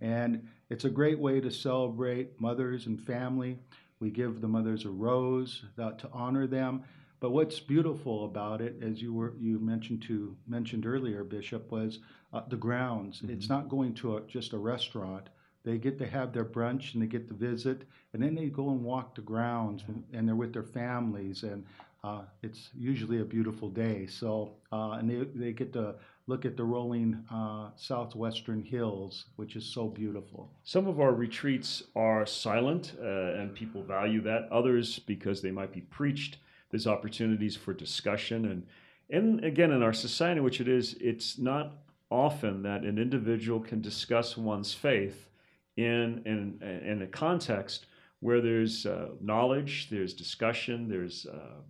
And 0.00 0.48
it's 0.70 0.86
a 0.86 0.88
great 0.88 1.18
way 1.18 1.38
to 1.38 1.50
celebrate 1.50 2.40
mothers 2.40 2.86
and 2.86 2.98
family. 2.98 3.58
We 4.00 4.08
give 4.08 4.40
the 4.40 4.48
mothers 4.48 4.86
a 4.86 4.88
rose 4.88 5.66
to 5.76 6.08
honor 6.14 6.46
them. 6.46 6.82
But 7.20 7.32
what's 7.32 7.60
beautiful 7.60 8.24
about 8.24 8.62
it, 8.62 8.76
as 8.80 9.02
you 9.02 9.12
were 9.12 9.34
you 9.38 9.58
mentioned 9.58 10.00
to 10.04 10.34
mentioned 10.48 10.86
earlier, 10.86 11.24
Bishop, 11.24 11.70
was 11.70 11.98
uh, 12.32 12.40
the 12.48 12.56
grounds. 12.56 13.18
Mm-hmm. 13.18 13.34
It's 13.34 13.50
not 13.50 13.68
going 13.68 13.92
to 13.96 14.16
a, 14.16 14.22
just 14.22 14.54
a 14.54 14.58
restaurant. 14.58 15.28
They 15.62 15.76
get 15.76 15.98
to 15.98 16.06
have 16.06 16.32
their 16.32 16.46
brunch 16.46 16.94
and 16.94 17.02
they 17.02 17.06
get 17.06 17.28
to 17.28 17.34
visit, 17.34 17.82
and 18.14 18.22
then 18.22 18.34
they 18.34 18.46
go 18.46 18.70
and 18.70 18.82
walk 18.82 19.14
the 19.14 19.20
grounds, 19.20 19.84
and, 19.86 20.02
and 20.14 20.26
they're 20.26 20.34
with 20.34 20.54
their 20.54 20.64
families, 20.64 21.42
and 21.42 21.66
uh, 22.04 22.22
it's 22.42 22.70
usually 22.74 23.20
a 23.20 23.24
beautiful 23.24 23.68
day. 23.68 24.06
So, 24.06 24.56
uh, 24.72 24.92
and 24.92 25.08
they 25.08 25.24
they 25.38 25.52
get 25.52 25.72
to 25.74 25.94
look 26.26 26.44
at 26.44 26.56
the 26.56 26.64
rolling 26.64 27.24
uh, 27.30 27.70
southwestern 27.76 28.62
hills, 28.62 29.26
which 29.36 29.54
is 29.54 29.64
so 29.64 29.88
beautiful. 29.88 30.52
Some 30.64 30.86
of 30.88 31.00
our 31.00 31.12
retreats 31.12 31.84
are 31.94 32.26
silent, 32.26 32.94
uh, 33.00 33.34
and 33.34 33.54
people 33.54 33.82
value 33.82 34.20
that. 34.22 34.48
Others, 34.50 35.00
because 35.00 35.42
they 35.42 35.50
might 35.50 35.72
be 35.72 35.82
preached, 35.82 36.38
there's 36.70 36.86
opportunities 36.86 37.56
for 37.56 37.72
discussion. 37.72 38.46
And, 38.46 38.66
and 39.10 39.44
again, 39.44 39.72
in 39.72 39.82
our 39.82 39.92
society, 39.92 40.40
which 40.40 40.60
it 40.60 40.68
is, 40.68 40.94
it's 41.00 41.38
not 41.38 41.72
often 42.10 42.62
that 42.62 42.82
an 42.82 42.98
individual 42.98 43.60
can 43.60 43.80
discuss 43.80 44.36
one's 44.36 44.74
faith 44.74 45.28
in, 45.76 46.22
in, 46.24 46.60
in 46.84 47.02
a 47.02 47.06
context 47.06 47.86
where 48.20 48.40
there's 48.40 48.86
uh, 48.86 49.08
knowledge, 49.20 49.88
there's 49.90 50.14
discussion, 50.14 50.88
there's 50.88 51.26
uh, 51.26 51.60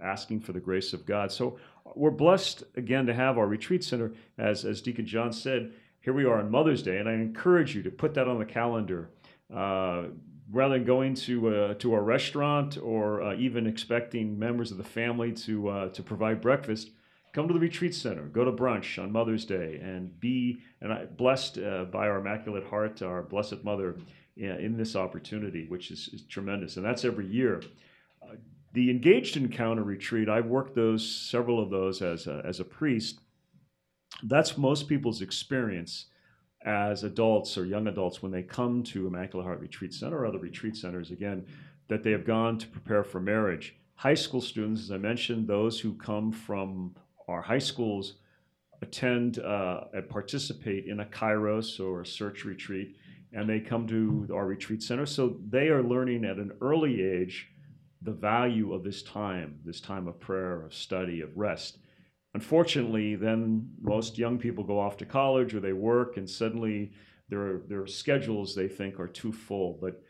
asking 0.00 0.40
for 0.40 0.52
the 0.52 0.60
grace 0.60 0.92
of 0.92 1.06
God. 1.06 1.32
So 1.32 1.58
we're 1.94 2.10
blessed 2.10 2.64
again 2.76 3.06
to 3.06 3.14
have 3.14 3.38
our 3.38 3.46
retreat 3.46 3.84
center, 3.84 4.12
as, 4.38 4.64
as 4.64 4.80
Deacon 4.80 5.06
John 5.06 5.32
said. 5.32 5.72
Here 6.00 6.12
we 6.12 6.24
are 6.24 6.38
on 6.38 6.50
Mother's 6.50 6.82
Day, 6.82 6.98
and 6.98 7.08
I 7.08 7.14
encourage 7.14 7.74
you 7.74 7.82
to 7.82 7.90
put 7.90 8.14
that 8.14 8.28
on 8.28 8.38
the 8.38 8.44
calendar. 8.44 9.10
Uh, 9.52 10.04
rather 10.50 10.74
than 10.74 10.84
going 10.84 11.14
to 11.14 11.48
uh, 11.48 11.74
to 11.74 11.94
a 11.94 12.00
restaurant 12.00 12.78
or 12.78 13.22
uh, 13.22 13.34
even 13.34 13.66
expecting 13.66 14.38
members 14.38 14.70
of 14.70 14.78
the 14.78 14.84
family 14.84 15.32
to 15.32 15.68
uh, 15.68 15.88
to 15.90 16.02
provide 16.02 16.40
breakfast, 16.40 16.90
come 17.32 17.48
to 17.48 17.54
the 17.54 17.60
retreat 17.60 17.94
center. 17.94 18.22
Go 18.22 18.44
to 18.44 18.52
brunch 18.52 19.02
on 19.02 19.10
Mother's 19.10 19.44
Day 19.44 19.80
and 19.82 20.18
be 20.20 20.60
and 20.80 20.92
I, 20.92 21.04
blessed 21.04 21.58
uh, 21.58 21.84
by 21.84 22.08
our 22.08 22.18
Immaculate 22.18 22.66
Heart, 22.66 23.02
our 23.02 23.22
Blessed 23.22 23.64
Mother, 23.64 23.96
in 24.36 24.76
this 24.76 24.96
opportunity, 24.96 25.66
which 25.66 25.90
is, 25.90 26.10
is 26.12 26.22
tremendous. 26.22 26.76
And 26.76 26.84
that's 26.84 27.04
every 27.04 27.26
year. 27.26 27.62
The 28.76 28.90
engaged 28.90 29.38
encounter 29.38 29.82
retreat, 29.82 30.28
I've 30.28 30.44
worked 30.44 30.74
those 30.74 31.02
several 31.02 31.62
of 31.62 31.70
those 31.70 32.02
as 32.02 32.26
a, 32.26 32.42
as 32.44 32.60
a 32.60 32.64
priest. 32.64 33.20
That's 34.22 34.58
most 34.58 34.86
people's 34.86 35.22
experience 35.22 36.08
as 36.62 37.02
adults 37.02 37.56
or 37.56 37.64
young 37.64 37.86
adults 37.86 38.22
when 38.22 38.32
they 38.32 38.42
come 38.42 38.82
to 38.82 39.06
Immaculate 39.06 39.46
Heart 39.46 39.60
Retreat 39.60 39.94
Center 39.94 40.18
or 40.18 40.26
other 40.26 40.38
retreat 40.38 40.76
centers 40.76 41.10
again, 41.10 41.46
that 41.88 42.02
they 42.02 42.10
have 42.10 42.26
gone 42.26 42.58
to 42.58 42.66
prepare 42.66 43.02
for 43.02 43.18
marriage. 43.18 43.76
High 43.94 44.12
school 44.12 44.42
students, 44.42 44.82
as 44.82 44.90
I 44.90 44.98
mentioned, 44.98 45.48
those 45.48 45.80
who 45.80 45.94
come 45.94 46.30
from 46.30 46.94
our 47.28 47.40
high 47.40 47.56
schools 47.56 48.16
attend 48.82 49.38
uh, 49.38 49.84
and 49.94 50.06
participate 50.06 50.84
in 50.84 51.00
a 51.00 51.06
Kairos 51.06 51.80
or 51.80 52.02
a 52.02 52.06
search 52.06 52.44
retreat, 52.44 52.94
and 53.32 53.48
they 53.48 53.58
come 53.58 53.86
to 53.86 54.28
our 54.34 54.44
retreat 54.44 54.82
center. 54.82 55.06
So 55.06 55.38
they 55.48 55.68
are 55.68 55.82
learning 55.82 56.26
at 56.26 56.36
an 56.36 56.52
early 56.60 57.02
age 57.02 57.48
the 58.06 58.12
value 58.12 58.72
of 58.72 58.84
this 58.84 59.02
time, 59.02 59.58
this 59.64 59.80
time 59.80 60.08
of 60.08 60.18
prayer, 60.18 60.64
of 60.64 60.72
study, 60.72 61.20
of 61.20 61.36
rest. 61.36 61.78
Unfortunately, 62.34 63.16
then 63.16 63.68
most 63.80 64.16
young 64.16 64.38
people 64.38 64.64
go 64.64 64.78
off 64.78 64.96
to 64.98 65.04
college 65.04 65.54
or 65.54 65.60
they 65.60 65.72
work, 65.72 66.16
and 66.16 66.28
suddenly 66.28 66.92
their 67.28 67.58
their 67.68 67.86
schedules 67.86 68.54
they 68.54 68.68
think 68.68 69.00
are 69.00 69.08
too 69.08 69.32
full. 69.32 69.78
But 69.80 70.02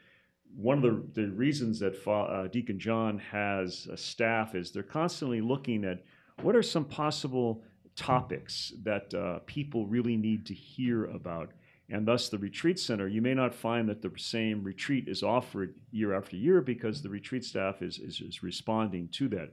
one 0.54 0.78
of 0.78 0.82
the, 0.82 1.22
the 1.22 1.28
reasons 1.32 1.80
that 1.80 2.06
uh, 2.08 2.48
Deacon 2.48 2.78
John 2.78 3.18
has 3.18 3.88
a 3.90 3.96
staff 3.96 4.54
is 4.54 4.70
they're 4.70 4.82
constantly 4.82 5.40
looking 5.40 5.84
at 5.84 6.04
what 6.42 6.54
are 6.54 6.62
some 6.62 6.84
possible 6.84 7.64
topics 7.94 8.72
that 8.82 9.12
uh, 9.14 9.38
people 9.46 9.86
really 9.86 10.16
need 10.16 10.46
to 10.46 10.54
hear 10.54 11.06
about. 11.06 11.52
And 11.88 12.06
thus, 12.06 12.28
the 12.28 12.38
retreat 12.38 12.80
center, 12.80 13.06
you 13.06 13.22
may 13.22 13.34
not 13.34 13.54
find 13.54 13.88
that 13.88 14.02
the 14.02 14.10
same 14.16 14.64
retreat 14.64 15.06
is 15.06 15.22
offered 15.22 15.74
year 15.92 16.14
after 16.14 16.36
year 16.36 16.60
because 16.60 17.00
the 17.00 17.08
retreat 17.08 17.44
staff 17.44 17.80
is, 17.80 17.98
is, 17.98 18.20
is 18.20 18.42
responding 18.42 19.08
to 19.12 19.28
that. 19.28 19.52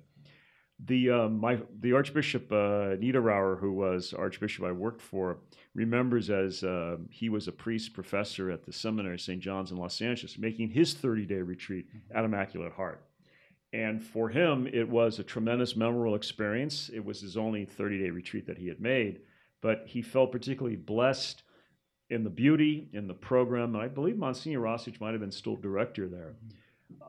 The, 0.86 1.12
uh, 1.12 1.30
my, 1.30 1.60
the 1.80 1.94
Archbishop 1.94 2.52
uh, 2.52 2.98
Niederauer, 2.98 3.60
who 3.60 3.72
was 3.72 4.14
Archbishop 4.14 4.66
I 4.66 4.72
worked 4.72 5.02
for, 5.02 5.38
remembers 5.76 6.32
as 6.32 6.64
uh, 6.64 6.98
he 7.12 7.30
was 7.30 7.48
a 7.48 7.52
priest 7.52 7.94
professor 7.94 8.50
at 8.50 8.66
the 8.66 8.74
seminary 8.74 9.20
St. 9.20 9.40
John's 9.40 9.72
in 9.72 9.78
Los 9.78 10.02
Angeles, 10.02 10.38
making 10.40 10.70
his 10.70 10.96
30 10.96 11.28
day 11.28 11.42
retreat 11.42 11.86
at 12.14 12.26
Immaculate 12.26 12.74
Heart. 12.74 13.06
And 13.74 14.04
for 14.04 14.30
him, 14.30 14.68
it 14.72 14.88
was 14.88 15.20
a 15.20 15.24
tremendous 15.24 15.76
memorable 15.76 16.16
experience. 16.16 16.90
It 16.94 17.06
was 17.06 17.22
his 17.22 17.38
only 17.38 17.66
30 17.66 18.00
day 18.00 18.10
retreat 18.10 18.48
that 18.48 18.58
he 18.58 18.68
had 18.68 18.82
made, 18.82 19.22
but 19.62 19.84
he 19.86 20.02
felt 20.02 20.32
particularly 20.32 20.76
blessed 20.76 21.44
in 22.14 22.24
the 22.24 22.30
beauty, 22.30 22.88
in 22.94 23.08
the 23.08 23.14
program. 23.14 23.76
I 23.76 23.88
believe 23.88 24.18
Monsignor 24.18 24.60
Rosich 24.60 25.02
might 25.02 25.12
have 25.12 25.20
been 25.22 25.32
still 25.32 25.56
director 25.56 26.08
there. 26.08 26.36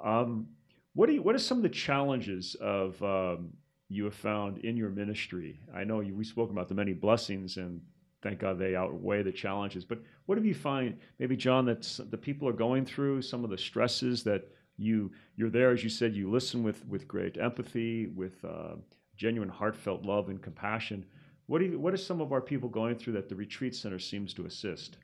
Um, 0.02 0.48
what, 0.94 1.06
do 1.06 1.12
you, 1.12 1.22
what 1.22 1.34
are 1.34 1.38
some 1.38 1.58
of 1.58 1.62
the 1.62 1.68
challenges 1.68 2.56
of 2.60 3.00
um, 3.02 3.50
you 3.88 4.04
have 4.04 4.14
found 4.14 4.58
in 4.58 4.76
your 4.76 4.90
ministry? 4.90 5.60
I 5.74 5.84
know 5.84 6.00
you, 6.00 6.14
we 6.14 6.24
spoke 6.24 6.50
about 6.50 6.68
the 6.68 6.74
many 6.74 6.94
blessings, 6.94 7.58
and 7.58 7.80
thank 8.22 8.38
God 8.40 8.58
they 8.58 8.74
outweigh 8.74 9.22
the 9.22 9.32
challenges. 9.32 9.84
But 9.84 9.98
what 10.26 10.38
have 10.38 10.46
you 10.46 10.54
find, 10.54 10.96
maybe 11.18 11.36
John, 11.36 11.66
that 11.66 11.82
the 12.10 12.16
people 12.16 12.48
are 12.48 12.52
going 12.52 12.86
through? 12.86 13.22
Some 13.22 13.44
of 13.44 13.50
the 13.50 13.58
stresses 13.58 14.24
that 14.24 14.48
you 14.76 15.12
you're 15.36 15.50
there, 15.50 15.70
as 15.70 15.84
you 15.84 15.90
said, 15.90 16.16
you 16.16 16.30
listen 16.30 16.62
with 16.64 16.84
with 16.86 17.06
great 17.06 17.36
empathy, 17.36 18.06
with 18.06 18.44
uh, 18.44 18.76
genuine, 19.16 19.48
heartfelt 19.48 20.02
love 20.02 20.30
and 20.30 20.42
compassion. 20.42 21.04
What 21.46 21.58
do 21.58 21.66
you, 21.66 21.78
what 21.78 21.92
are 21.92 21.98
some 21.98 22.20
of 22.20 22.32
our 22.32 22.40
people 22.40 22.68
going 22.68 22.96
through 22.96 23.14
that 23.14 23.28
the 23.28 23.34
retreat 23.34 23.74
center 23.74 23.98
seems 23.98 24.32
to 24.34 24.46
assist? 24.46 24.96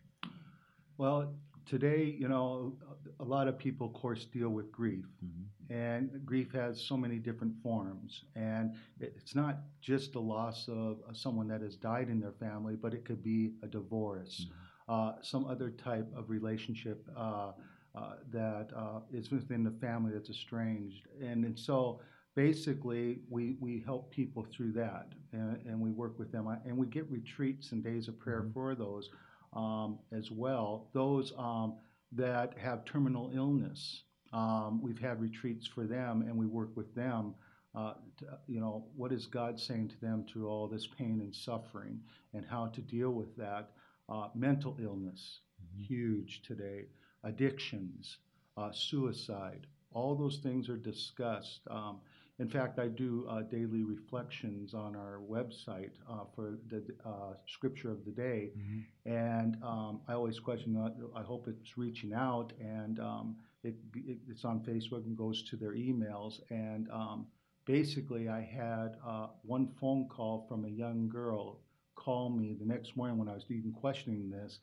Well, 0.96 1.35
today, 1.66 2.16
you 2.18 2.29
know, 2.29 2.74
a 3.18 3.24
lot 3.24 3.46
of 3.46 3.59
people, 3.59 3.87
of 3.87 3.92
course, 3.92 4.24
deal 4.24 4.48
with 4.50 4.72
grief, 4.72 5.05
mm-hmm. 5.24 5.72
and 5.72 6.24
grief 6.24 6.53
has 6.53 6.81
so 6.81 6.96
many 6.96 7.16
different 7.16 7.55
forms. 7.62 8.24
And 8.35 8.74
it's 8.98 9.35
not 9.35 9.59
just 9.81 10.12
the 10.12 10.20
loss 10.20 10.66
of 10.68 10.98
someone 11.12 11.48
that 11.48 11.61
has 11.61 11.76
died 11.76 12.09
in 12.09 12.20
their 12.20 12.33
family, 12.33 12.74
but 12.74 12.94
it 12.94 13.05
could 13.05 13.22
be 13.22 13.53
a 13.62 13.66
divorce, 13.66 14.46
mm-hmm. 14.46 14.92
uh, 14.92 15.22
some 15.22 15.44
other 15.46 15.70
type 15.70 16.09
of 16.16 16.31
relationship. 16.31 17.07
Uh, 17.16 17.53
uh, 17.92 18.12
that 18.31 18.68
uh, 18.76 19.00
is 19.12 19.33
within 19.33 19.64
the 19.64 19.70
family 19.81 20.12
that's 20.12 20.31
estranged. 20.31 21.09
And, 21.20 21.44
and 21.44 21.59
so 21.59 22.00
basically, 22.34 23.20
we, 23.28 23.56
we 23.60 23.82
help 23.84 24.10
people 24.10 24.46
through 24.54 24.72
that 24.72 25.08
and, 25.32 25.60
and 25.66 25.80
we 25.80 25.90
work 25.90 26.18
with 26.18 26.32
them. 26.32 26.48
And 26.64 26.76
we 26.76 26.86
get 26.86 27.10
retreats 27.10 27.72
and 27.72 27.82
days 27.82 28.08
of 28.08 28.18
prayer 28.18 28.42
mm-hmm. 28.42 28.52
for 28.52 28.74
those 28.74 29.10
um, 29.52 29.98
as 30.12 30.30
well. 30.30 30.88
Those 30.92 31.32
um, 31.36 31.76
that 32.12 32.56
have 32.58 32.84
terminal 32.84 33.30
illness, 33.34 34.02
um, 34.32 34.80
we've 34.82 34.98
had 34.98 35.20
retreats 35.20 35.66
for 35.66 35.84
them 35.84 36.22
and 36.22 36.36
we 36.36 36.46
work 36.46 36.76
with 36.76 36.94
them. 36.94 37.34
Uh, 37.72 37.94
to, 38.18 38.26
you 38.48 38.60
know, 38.60 38.84
what 38.96 39.12
is 39.12 39.26
God 39.26 39.58
saying 39.58 39.88
to 39.88 40.00
them 40.00 40.24
through 40.28 40.48
all 40.48 40.66
this 40.66 40.88
pain 40.88 41.20
and 41.20 41.32
suffering 41.34 42.00
and 42.34 42.44
how 42.44 42.66
to 42.66 42.80
deal 42.80 43.10
with 43.10 43.36
that? 43.36 43.70
Uh, 44.08 44.28
mental 44.34 44.76
illness, 44.82 45.38
mm-hmm. 45.62 45.84
huge 45.84 46.42
today 46.42 46.86
addictions, 47.24 48.18
uh, 48.56 48.70
suicide. 48.72 49.66
All 49.92 50.14
those 50.14 50.38
things 50.38 50.68
are 50.68 50.76
discussed. 50.76 51.60
Um, 51.70 52.00
in 52.40 52.48
fact, 52.48 52.79
I 52.79 52.88
do 52.88 53.26
uh, 53.29 53.42
daily 53.42 53.83
reflections 53.85 54.72
on 54.72 54.96
our 54.96 55.20
website 55.31 55.90
uh, 56.11 56.24
for 56.35 56.59
the 56.70 56.83
uh, 57.05 57.35
scripture 57.46 57.90
of 57.90 58.07
the 58.07 58.12
day, 58.12 58.53
mm-hmm. 58.57 59.12
and 59.12 59.59
um, 59.62 60.00
I 60.09 60.14
always 60.14 60.40
question. 60.40 60.74
Uh, 60.74 61.18
I 61.18 61.22
hope 61.22 61.48
it's 61.48 61.76
reaching 61.76 62.14
out, 62.14 62.55
and 62.59 62.98
um, 62.98 63.37
it, 63.62 63.74
it, 63.94 64.16
it's 64.26 64.46
on 64.46 64.61
Facebook 64.61 65.05
and 65.05 65.14
goes 65.18 65.42
to 65.50 65.57
their 65.57 65.74
emails. 65.74 66.40
And 66.48 66.90
um, 66.90 67.26
basically, 67.66 68.31
I 68.31 68.40
had 68.40 68.96
uh, 69.07 69.26
one 69.42 69.68
phone 69.79 70.09
call 70.09 70.46
from 70.48 70.64
a 70.64 70.68
young 70.70 71.11
girl 71.11 71.61
call 71.94 72.31
me 72.31 72.57
the 72.59 72.64
next 72.64 72.96
morning 72.96 73.18
when 73.18 73.29
I 73.29 73.35
was 73.35 73.44
even 73.50 73.72
questioning 73.72 74.31
this, 74.31 74.61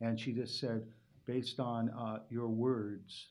and 0.00 0.18
she 0.18 0.32
just 0.32 0.58
said, 0.58 0.86
based 1.26 1.60
on 1.60 1.90
uh, 1.90 2.20
your 2.30 2.48
words, 2.48 3.26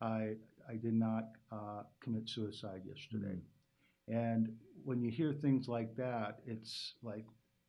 I, 0.00 0.34
I 0.68 0.76
did 0.76 0.94
not 0.94 1.30
uh, 1.52 1.82
commit 2.00 2.28
suicide 2.28 2.82
yesterday. 2.84 3.40
Mm-hmm. 4.08 4.16
And 4.16 4.48
when 4.84 5.00
you 5.00 5.10
hear 5.10 5.32
things 5.32 5.68
like 5.68 5.96
that, 5.96 6.40
it's 6.46 6.94
like, 7.02 7.26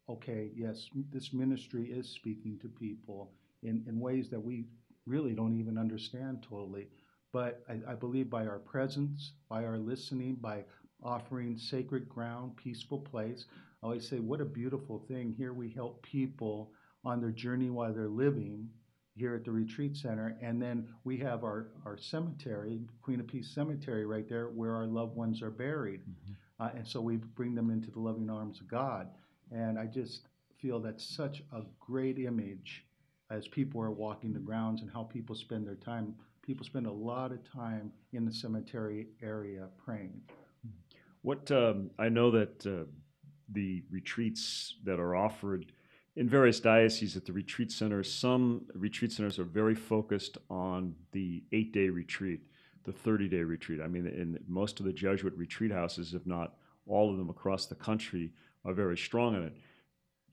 okay, 0.10 0.52
yes, 0.56 0.90
this 1.12 1.34
ministry 1.34 1.86
is 1.86 2.10
speaking 2.10 2.60
to 2.62 2.68
people 2.68 3.32
in, 3.64 3.84
in 3.88 4.00
ways 4.00 4.30
that 4.30 4.40
we 4.40 4.66
really 5.06 5.34
don't 5.34 5.58
even 5.60 5.78
understand 5.78 6.46
totally. 6.48 6.88
But 7.34 7.64
I, 7.70 7.92
I 7.92 7.96
believe 7.96 8.30
by 8.30 8.46
our 8.46 8.60
presence, 8.60 9.34
by 9.50 9.66
our 9.66 9.78
listening, 9.78 10.36
by 10.36 10.64
offering 11.04 11.58
sacred 11.58 12.08
ground, 12.08 12.56
peaceful 12.58 13.00
place, 13.00 13.46
I 13.82 13.86
always 13.86 14.08
say, 14.08 14.20
what 14.20 14.42
a 14.42 14.46
beautiful 14.46 15.04
thing. 15.08 15.34
Here 15.38 15.54
we 15.54 15.70
help 15.70 16.02
people 16.04 16.72
on 17.04 17.22
their 17.22 17.32
journey 17.32 17.70
while 17.70 17.94
they're 17.94 18.08
living 18.08 18.70
here 19.18 19.36
at 19.36 19.44
the 19.44 19.52
retreat 19.52 19.98
center. 19.98 20.38
And 20.42 20.62
then 20.62 20.88
we 21.04 21.18
have 21.18 21.44
our, 21.44 21.68
our 21.86 21.98
cemetery, 21.98 22.82
Queen 23.02 23.20
of 23.20 23.28
Peace 23.28 23.50
Cemetery, 23.50 24.06
right 24.06 24.28
there 24.28 24.48
where 24.48 24.76
our 24.76 24.86
loved 24.86 25.16
ones 25.16 25.42
are 25.42 25.50
buried. 25.50 26.02
Mm-hmm. 26.02 26.34
Uh, 26.64 26.70
and 26.76 26.88
so 26.88 27.02
we 27.02 27.18
bring 27.18 27.56
them 27.56 27.70
into 27.70 27.92
the 27.92 28.00
loving 28.00 28.30
arms 28.30 28.60
of 28.62 28.68
God. 28.68 29.10
And 29.52 29.78
I 29.78 29.86
just 29.86 30.28
feel 30.60 30.80
that's 30.80 31.04
such 31.04 31.44
a 31.54 31.62
great 31.80 32.20
image 32.20 32.86
as 33.30 33.48
people 33.48 33.82
are 33.82 33.92
walking 33.92 34.34
the 34.34 34.40
grounds 34.40 34.82
and 34.82 34.90
how 34.92 35.04
people 35.04 35.36
spend 35.36 35.68
their 35.68 35.76
time. 35.76 36.16
People 36.42 36.66
spend 36.66 36.88
a 36.88 36.92
lot 36.92 37.32
of 37.32 37.40
time 37.52 37.92
in 38.14 38.26
the 38.26 38.34
cemetery 38.34 39.08
area 39.22 39.68
praying. 39.78 40.22
What 41.22 41.52
um, 41.52 41.92
I 42.00 42.10
know 42.10 42.32
that 42.32 42.66
uh, 42.66 42.86
the 43.52 43.84
retreats 43.92 44.76
that 44.84 45.00
are 45.00 45.16
offered 45.16 45.72
in 46.18 46.28
various 46.28 46.60
dioceses 46.60 47.16
at 47.16 47.26
the 47.26 47.32
retreat 47.32 47.72
centers, 47.72 48.12
some 48.12 48.66
retreat 48.74 49.12
centers 49.12 49.38
are 49.38 49.44
very 49.44 49.76
focused 49.76 50.40
on 50.50 50.96
the 51.12 51.44
eight 51.52 51.72
day 51.72 51.90
retreat, 51.90 52.42
the 52.86 52.92
30 52.92 53.30
day 53.30 53.44
retreat. 53.44 53.80
I 53.80 53.88
mean, 53.88 54.08
in 54.08 54.40
most 54.48 54.80
of 54.80 54.88
the 54.88 54.92
Jesuit 54.92 55.34
retreat 55.38 55.72
houses, 55.72 56.16
if 56.16 56.26
not 56.26 56.56
all 56.88 57.12
of 57.12 57.18
them 57.18 57.30
across 57.30 57.68
the 57.68 57.76
country, 57.76 58.32
are 58.66 58.74
very 58.74 58.98
strong 58.98 59.36
in 59.36 59.44
it. 59.44 59.58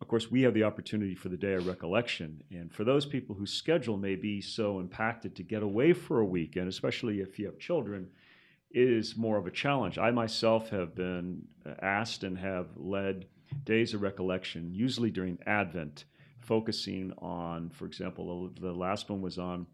Of 0.01 0.09
course, 0.09 0.31
we 0.31 0.41
have 0.43 0.55
the 0.55 0.65
opportunity 0.65 1.15
for 1.15 1.29
the 1.29 1.37
day 1.37 1.53
of 1.53 1.67
recollection. 1.67 2.43
And 2.51 2.73
for 2.73 2.85
those 2.85 3.05
people 3.05 3.35
whose 3.35 3.53
schedule 3.53 3.99
may 3.99 4.17
be 4.17 4.41
so 4.41 4.81
impacted 4.81 5.37
to 5.37 5.43
get 5.43 5.63
away 5.63 5.93
for 5.93 6.21
a 6.21 6.25
week, 6.25 6.57
and 6.57 6.67
especially 6.67 7.21
if 7.21 7.39
you 7.39 7.45
have 7.45 7.59
children, 7.59 8.09
is 8.71 9.19
more 9.19 9.37
of 9.37 9.47
a 9.47 9.51
challenge. 9.51 9.99
I 9.99 10.11
myself 10.11 10.71
have 10.71 10.95
been 10.95 11.43
uh, 11.67 11.75
asked 11.83 12.25
and 12.25 12.39
have 12.39 12.69
led 12.77 13.27
days 13.65 13.95
of 13.95 14.03
recollection, 14.03 14.73
usually 14.73 15.11
during 15.11 15.39
Advent, 15.47 16.05
focusing 16.41 17.13
on, 17.19 17.71
for 17.71 17.87
example, 17.87 18.51
the 18.61 18.73
last 18.73 19.09
one 19.09 19.23
was 19.23 19.39
on 19.39 19.67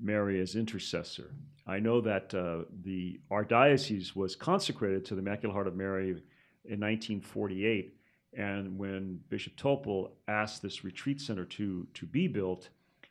Mary 0.00 0.40
as 0.40 0.56
intercessor. 0.56 1.30
I 1.66 1.78
know 1.78 2.00
that 2.00 2.34
uh, 2.34 2.64
the 2.82 3.20
archdiocese 3.30 4.14
was 4.14 4.36
consecrated 4.36 5.04
to 5.06 5.14
the 5.14 5.20
Immaculate 5.20 5.54
Heart 5.54 5.68
of 5.68 5.76
Mary 5.76 6.10
in 6.10 6.80
1948, 6.80 7.96
and 8.36 8.78
when 8.78 9.20
Bishop 9.28 9.56
Topel 9.56 10.10
asked 10.26 10.62
this 10.62 10.84
retreat 10.84 11.20
center 11.20 11.44
to 11.44 11.86
to 11.94 12.06
be 12.06 12.26
built, 12.26 12.68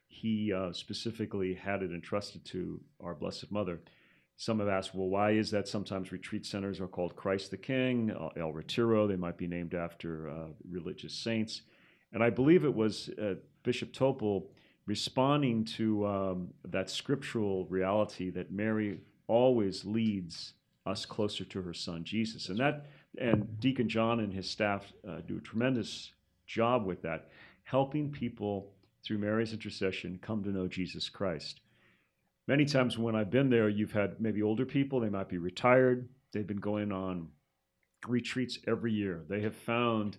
he 0.07 0.53
uh, 0.53 0.71
specifically 0.73 1.53
had 1.53 1.81
it 1.81 1.91
entrusted 1.91 2.45
to 2.45 2.79
our 3.01 3.15
Blessed 3.15 3.51
Mother. 3.51 3.79
Some 4.37 4.59
have 4.59 4.67
asked, 4.67 4.95
well, 4.95 5.07
why 5.07 5.31
is 5.31 5.51
that? 5.51 5.67
Sometimes 5.67 6.11
retreat 6.11 6.45
centers 6.45 6.79
are 6.79 6.87
called 6.87 7.15
Christ 7.15 7.51
the 7.51 7.57
King, 7.57 8.11
uh, 8.11 8.29
El 8.39 8.51
Retiro. 8.51 9.07
They 9.07 9.15
might 9.15 9.37
be 9.37 9.47
named 9.47 9.73
after 9.73 10.29
uh, 10.29 10.47
religious 10.69 11.13
saints. 11.13 11.61
And 12.11 12.23
I 12.23 12.29
believe 12.29 12.65
it 12.65 12.73
was 12.73 13.09
uh, 13.21 13.35
Bishop 13.63 13.93
Topel 13.93 14.45
responding 14.85 15.63
to 15.63 16.05
um, 16.05 16.49
that 16.65 16.89
scriptural 16.89 17.65
reality 17.65 18.29
that 18.31 18.51
Mary 18.51 18.99
always 19.27 19.85
leads 19.85 20.53
us 20.85 21.05
closer 21.05 21.45
to 21.45 21.61
her 21.61 21.73
son 21.73 22.03
Jesus. 22.03 22.49
And 22.49 22.59
that 22.59 22.87
and 23.19 23.59
Deacon 23.59 23.87
John 23.87 24.19
and 24.19 24.33
his 24.33 24.49
staff 24.49 24.91
uh, 25.07 25.21
do 25.27 25.37
a 25.37 25.41
tremendous 25.41 26.11
job 26.47 26.85
with 26.85 27.01
that, 27.03 27.29
helping 27.63 28.11
people 28.11 28.71
through 29.05 29.19
Mary's 29.19 29.53
intercession 29.53 30.19
come 30.21 30.43
to 30.43 30.49
know 30.49 30.67
Jesus 30.67 31.09
Christ 31.09 31.61
many 32.47 32.65
times 32.65 32.97
when 32.97 33.15
I've 33.15 33.31
been 33.31 33.49
there, 33.49 33.69
you've 33.69 33.91
had 33.91 34.19
maybe 34.19 34.41
older 34.41 34.65
people, 34.65 34.99
they 34.99 35.09
might 35.09 35.29
be 35.29 35.37
retired, 35.37 36.07
they've 36.31 36.47
been 36.47 36.57
going 36.57 36.91
on 36.91 37.29
retreats 38.07 38.59
every 38.67 38.91
year. 38.91 39.23
They 39.29 39.41
have 39.41 39.55
found 39.55 40.17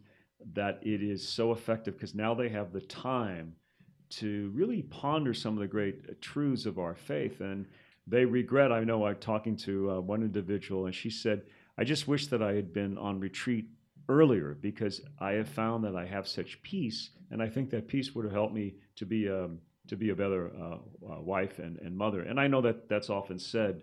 that 0.53 0.81
it 0.83 1.03
is 1.03 1.27
so 1.27 1.53
effective 1.53 1.95
because 1.95 2.15
now 2.15 2.35
they 2.35 2.49
have 2.49 2.73
the 2.73 2.81
time 2.81 3.55
to 4.11 4.51
really 4.55 4.83
ponder 4.83 5.35
some 5.35 5.55
of 5.55 5.61
the 5.61 5.67
great 5.67 6.21
truths 6.21 6.67
of 6.67 6.79
our 6.79 6.95
faith. 6.95 7.41
And 7.41 7.67
they 8.07 8.25
regret, 8.25 8.73
I 8.73 8.85
know 8.85 9.07
I'm 9.07 9.17
talking 9.17 9.57
to 9.59 9.91
uh, 9.91 10.01
one 10.01 10.23
individual, 10.23 10.87
and 10.87 10.95
she 10.95 11.11
said, 11.11 11.43
I 11.79 11.85
just 11.85 12.07
wish 12.07 12.29
that 12.29 12.43
I 12.43 12.53
had 12.53 12.73
been 12.73 12.99
on 12.99 13.19
retreat 13.19 13.67
earlier 14.09 14.57
because 14.61 15.01
I 15.19 15.33
have 15.33 15.49
found 15.49 15.85
that 15.85 15.97
I 15.97 16.07
have 16.07 16.29
such 16.29 16.63
peace, 16.63 17.11
and 17.31 17.43
I 17.43 17.49
think 17.49 17.71
that 17.71 17.89
peace 17.89 18.15
would 18.15 18.25
have 18.25 18.35
helped 18.35 18.55
me 18.55 18.75
to 18.97 19.07
be 19.07 19.29
um, 19.29 19.59
to 19.89 19.97
be 19.97 20.11
a 20.11 20.15
better 20.15 20.51
uh, 20.59 21.13
uh, 21.13 21.21
wife 21.21 21.59
and, 21.59 21.79
and 21.79 21.97
mother. 21.97 22.23
And 22.23 22.41
I 22.41 22.47
know 22.47 22.61
that 22.63 22.89
that's 22.89 23.11
often 23.11 23.39
said 23.39 23.83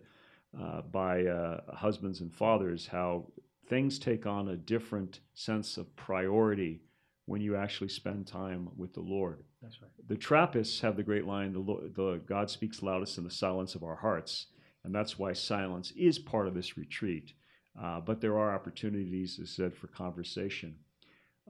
uh, 0.60 0.82
by 0.82 1.26
uh, 1.26 1.76
husbands 1.76 2.22
and 2.22 2.34
fathers 2.34 2.88
how 2.88 3.28
things 3.68 4.00
take 4.00 4.26
on 4.26 4.50
a 4.50 4.58
different 4.58 5.20
sense 5.34 5.78
of 5.78 5.96
priority 5.96 6.82
when 7.26 7.42
you 7.42 7.56
actually 7.56 7.88
spend 7.88 8.28
time 8.28 8.70
with 8.76 8.94
the 8.94 9.02
Lord. 9.02 9.44
That's 9.62 9.82
right. 9.82 9.92
The 10.08 10.18
Trappists 10.18 10.82
have 10.82 10.98
the 10.98 11.04
great 11.04 11.26
line, 11.26 11.54
the, 11.54 11.92
the 11.96 12.22
God 12.26 12.50
speaks 12.50 12.82
loudest 12.82 13.18
in 13.18 13.24
the 13.24 13.32
silence 13.32 13.76
of 13.76 13.84
our 13.84 13.96
hearts. 13.96 14.48
And 14.84 14.94
that's 14.94 15.20
why 15.20 15.34
silence 15.34 15.92
is 15.96 16.18
part 16.18 16.48
of 16.48 16.56
this 16.56 16.78
retreat. 16.78 17.34
Uh, 17.80 18.02
but 18.02 18.20
there 18.20 18.38
are 18.38 18.54
opportunities, 18.54 19.40
as 19.42 19.50
said, 19.52 19.74
for 19.74 19.88
conversation. 19.88 20.76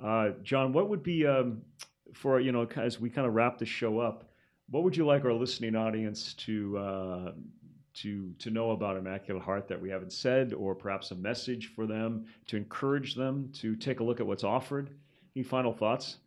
Uh, 0.04 0.32
John, 0.44 0.74
what 0.74 0.90
would 0.90 1.04
be 1.04 1.26
um, 1.26 1.62
for 2.14 2.40
you 2.40 2.52
know 2.52 2.68
as 2.76 3.00
we 3.00 3.10
kind 3.10 3.28
of 3.28 3.34
wrap 3.34 3.58
the 3.58 3.66
show 3.66 4.00
up? 4.00 4.31
What 4.72 4.84
would 4.84 4.96
you 4.96 5.06
like 5.06 5.26
our 5.26 5.34
listening 5.34 5.76
audience 5.76 6.34
to 6.36 6.78
uh, 6.78 7.32
to 7.96 8.34
to 8.40 8.50
know 8.50 8.72
about 8.72 8.96
Immaculate 8.96 9.44
Heart 9.44 9.68
that 9.68 9.82
we 9.82 9.90
haven't 9.90 10.14
said, 10.14 10.54
or 10.54 10.74
perhaps 10.74 11.12
a 11.12 11.16
message 11.16 11.74
for 11.76 11.86
them 11.86 12.26
to 12.48 12.56
encourage 12.56 13.16
them 13.16 13.50
to 13.56 13.76
take 13.76 14.00
a 14.00 14.04
look 14.04 14.22
at 14.22 14.26
what's 14.26 14.46
offered? 14.46 14.90
Any 15.36 15.44
final 15.44 15.74
thoughts? 15.74 16.20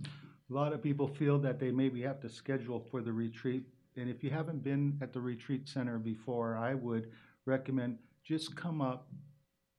A 0.50 0.52
lot 0.52 0.74
of 0.74 0.82
people 0.82 1.08
feel 1.08 1.38
that 1.38 1.58
they 1.58 1.70
maybe 1.70 2.02
have 2.02 2.20
to 2.20 2.28
schedule 2.28 2.86
for 2.90 3.00
the 3.00 3.12
retreat. 3.12 3.64
And 3.96 4.10
if 4.10 4.22
you 4.22 4.28
haven't 4.28 4.62
been 4.62 4.98
at 5.00 5.14
the 5.14 5.20
retreat 5.20 5.66
center 5.66 5.98
before, 5.98 6.58
I 6.58 6.74
would 6.74 7.10
recommend 7.46 7.96
just 8.24 8.54
come 8.54 8.82
up, 8.82 9.08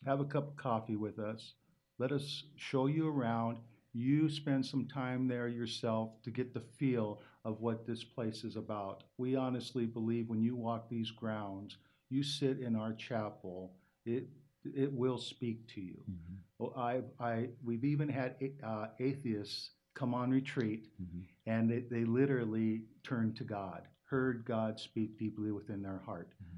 have 0.08 0.22
a 0.22 0.26
cup 0.26 0.48
of 0.48 0.56
coffee 0.56 0.96
with 0.96 1.20
us. 1.20 1.54
Let 2.00 2.12
us 2.12 2.46
show 2.56 2.88
you 2.88 3.08
around. 3.08 3.58
You 3.98 4.30
spend 4.30 4.66
some 4.66 4.88
time 4.88 5.26
there 5.26 5.48
yourself 5.48 6.22
to 6.24 6.30
get 6.30 6.54
the 6.54 6.60
feel 6.60 7.22
of 7.46 7.62
what 7.62 7.88
this 7.88 8.04
place 8.04 8.44
is 8.44 8.58
about. 8.58 9.06
We 9.18 9.38
honestly 9.38 9.86
believe 9.86 10.28
when 10.28 10.42
you 10.42 10.54
walk 10.54 10.90
these 10.90 11.12
grounds, 11.12 11.78
you 12.10 12.22
sit 12.22 12.60
in 12.60 12.76
our 12.76 12.92
chapel, 12.92 13.72
it 14.06 14.28
it 14.66 14.92
will 14.92 15.18
speak 15.18 15.66
to 15.76 15.82
you. 15.82 16.04
Mm-hmm. 16.12 16.36
Well, 16.60 16.74
I, 16.76 17.02
I, 17.24 17.50
we've 17.64 17.86
even 17.86 18.10
had 18.10 18.36
uh, 18.64 18.88
atheists 19.00 19.70
come 19.94 20.14
on 20.14 20.30
retreat, 20.30 20.88
mm-hmm. 21.02 21.22
and 21.46 21.70
they, 21.70 21.84
they 21.90 22.04
literally 22.04 22.82
turned 23.04 23.38
to 23.38 23.44
God, 23.44 23.84
heard 24.10 24.44
God 24.44 24.80
speak 24.80 25.18
deeply 25.18 25.52
within 25.52 25.82
their 25.82 26.02
heart. 26.06 26.34
Mm-hmm. 26.44 26.58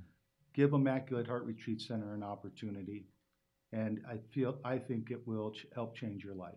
Give 0.54 0.74
Immaculate 0.74 1.28
Heart 1.28 1.44
Retreat 1.46 1.82
Center 1.82 2.16
an 2.16 2.24
opportunity, 2.24 3.06
and 3.74 4.02
I 4.10 4.18
feel 4.34 4.58
I 4.64 4.80
think 4.80 5.12
it 5.12 5.28
will 5.28 5.52
ch- 5.52 5.68
help 5.76 5.96
change 5.96 6.24
your 6.24 6.34
life. 6.34 6.56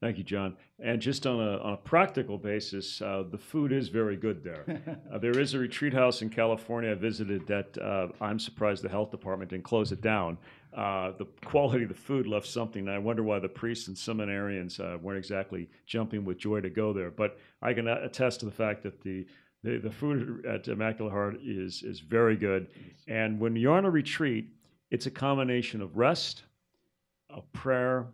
Thank 0.00 0.16
you, 0.16 0.24
John. 0.24 0.56
And 0.78 0.98
just 1.00 1.26
on 1.26 1.38
a, 1.40 1.58
on 1.58 1.74
a 1.74 1.76
practical 1.76 2.38
basis, 2.38 3.02
uh, 3.02 3.24
the 3.30 3.36
food 3.36 3.70
is 3.70 3.88
very 3.88 4.16
good 4.16 4.42
there. 4.42 4.98
uh, 5.12 5.18
there 5.18 5.38
is 5.38 5.52
a 5.52 5.58
retreat 5.58 5.92
house 5.92 6.22
in 6.22 6.30
California 6.30 6.92
I 6.92 6.94
visited 6.94 7.46
that 7.48 7.76
uh, 7.76 8.08
I'm 8.18 8.38
surprised 8.38 8.82
the 8.82 8.88
health 8.88 9.10
department 9.10 9.50
didn't 9.50 9.64
close 9.64 9.92
it 9.92 10.00
down. 10.00 10.38
Uh, 10.74 11.12
the 11.18 11.26
quality 11.44 11.82
of 11.82 11.90
the 11.90 11.94
food 11.94 12.26
left 12.26 12.46
something. 12.46 12.86
And 12.86 12.96
I 12.96 12.98
wonder 12.98 13.22
why 13.22 13.40
the 13.40 13.48
priests 13.48 13.88
and 13.88 13.96
seminarians 13.96 14.80
uh, 14.80 14.96
weren't 14.96 15.18
exactly 15.18 15.68
jumping 15.84 16.24
with 16.24 16.38
joy 16.38 16.62
to 16.62 16.70
go 16.70 16.94
there. 16.94 17.10
But 17.10 17.38
I 17.60 17.74
can 17.74 17.86
attest 17.86 18.40
to 18.40 18.46
the 18.46 18.52
fact 18.52 18.82
that 18.84 19.02
the 19.02 19.26
the, 19.62 19.76
the 19.76 19.90
food 19.90 20.46
at 20.46 20.66
Immaculate 20.68 21.12
Heart 21.12 21.40
is 21.44 21.82
is 21.82 22.00
very 22.00 22.36
good. 22.36 22.68
And 23.06 23.38
when 23.38 23.54
you're 23.56 23.76
on 23.76 23.84
a 23.84 23.90
retreat, 23.90 24.48
it's 24.90 25.04
a 25.04 25.10
combination 25.10 25.82
of 25.82 25.98
rest, 25.98 26.44
of 27.28 27.52
prayer, 27.52 28.06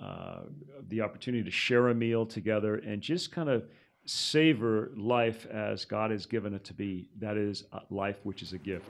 uh, 0.00 0.40
the 0.88 1.00
opportunity 1.00 1.44
to 1.44 1.50
share 1.50 1.88
a 1.88 1.94
meal 1.94 2.26
together 2.26 2.76
and 2.76 3.00
just 3.00 3.32
kind 3.32 3.48
of 3.48 3.64
savor 4.04 4.90
life 4.96 5.46
as 5.46 5.84
God 5.84 6.10
has 6.10 6.26
given 6.26 6.54
it 6.54 6.64
to 6.64 6.74
be. 6.74 7.08
That 7.18 7.36
is 7.36 7.64
life, 7.90 8.16
which 8.24 8.42
is 8.42 8.52
a 8.52 8.58
gift. 8.58 8.86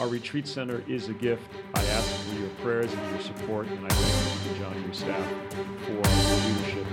Our 0.00 0.08
retreat 0.08 0.46
center 0.48 0.82
is 0.88 1.08
a 1.08 1.14
gift. 1.14 1.42
I 1.74 1.84
ask 1.84 2.24
for 2.24 2.34
your 2.40 2.48
prayers 2.62 2.92
and 2.92 3.10
your 3.10 3.20
support, 3.20 3.66
and 3.68 3.84
I 3.84 3.88
thank 3.90 4.56
you, 4.56 4.64
John, 4.64 4.72
and 4.74 4.84
your 4.84 4.94
staff, 4.94 5.32
for 5.84 5.92
your 5.92 6.02
leadership. 6.02 6.83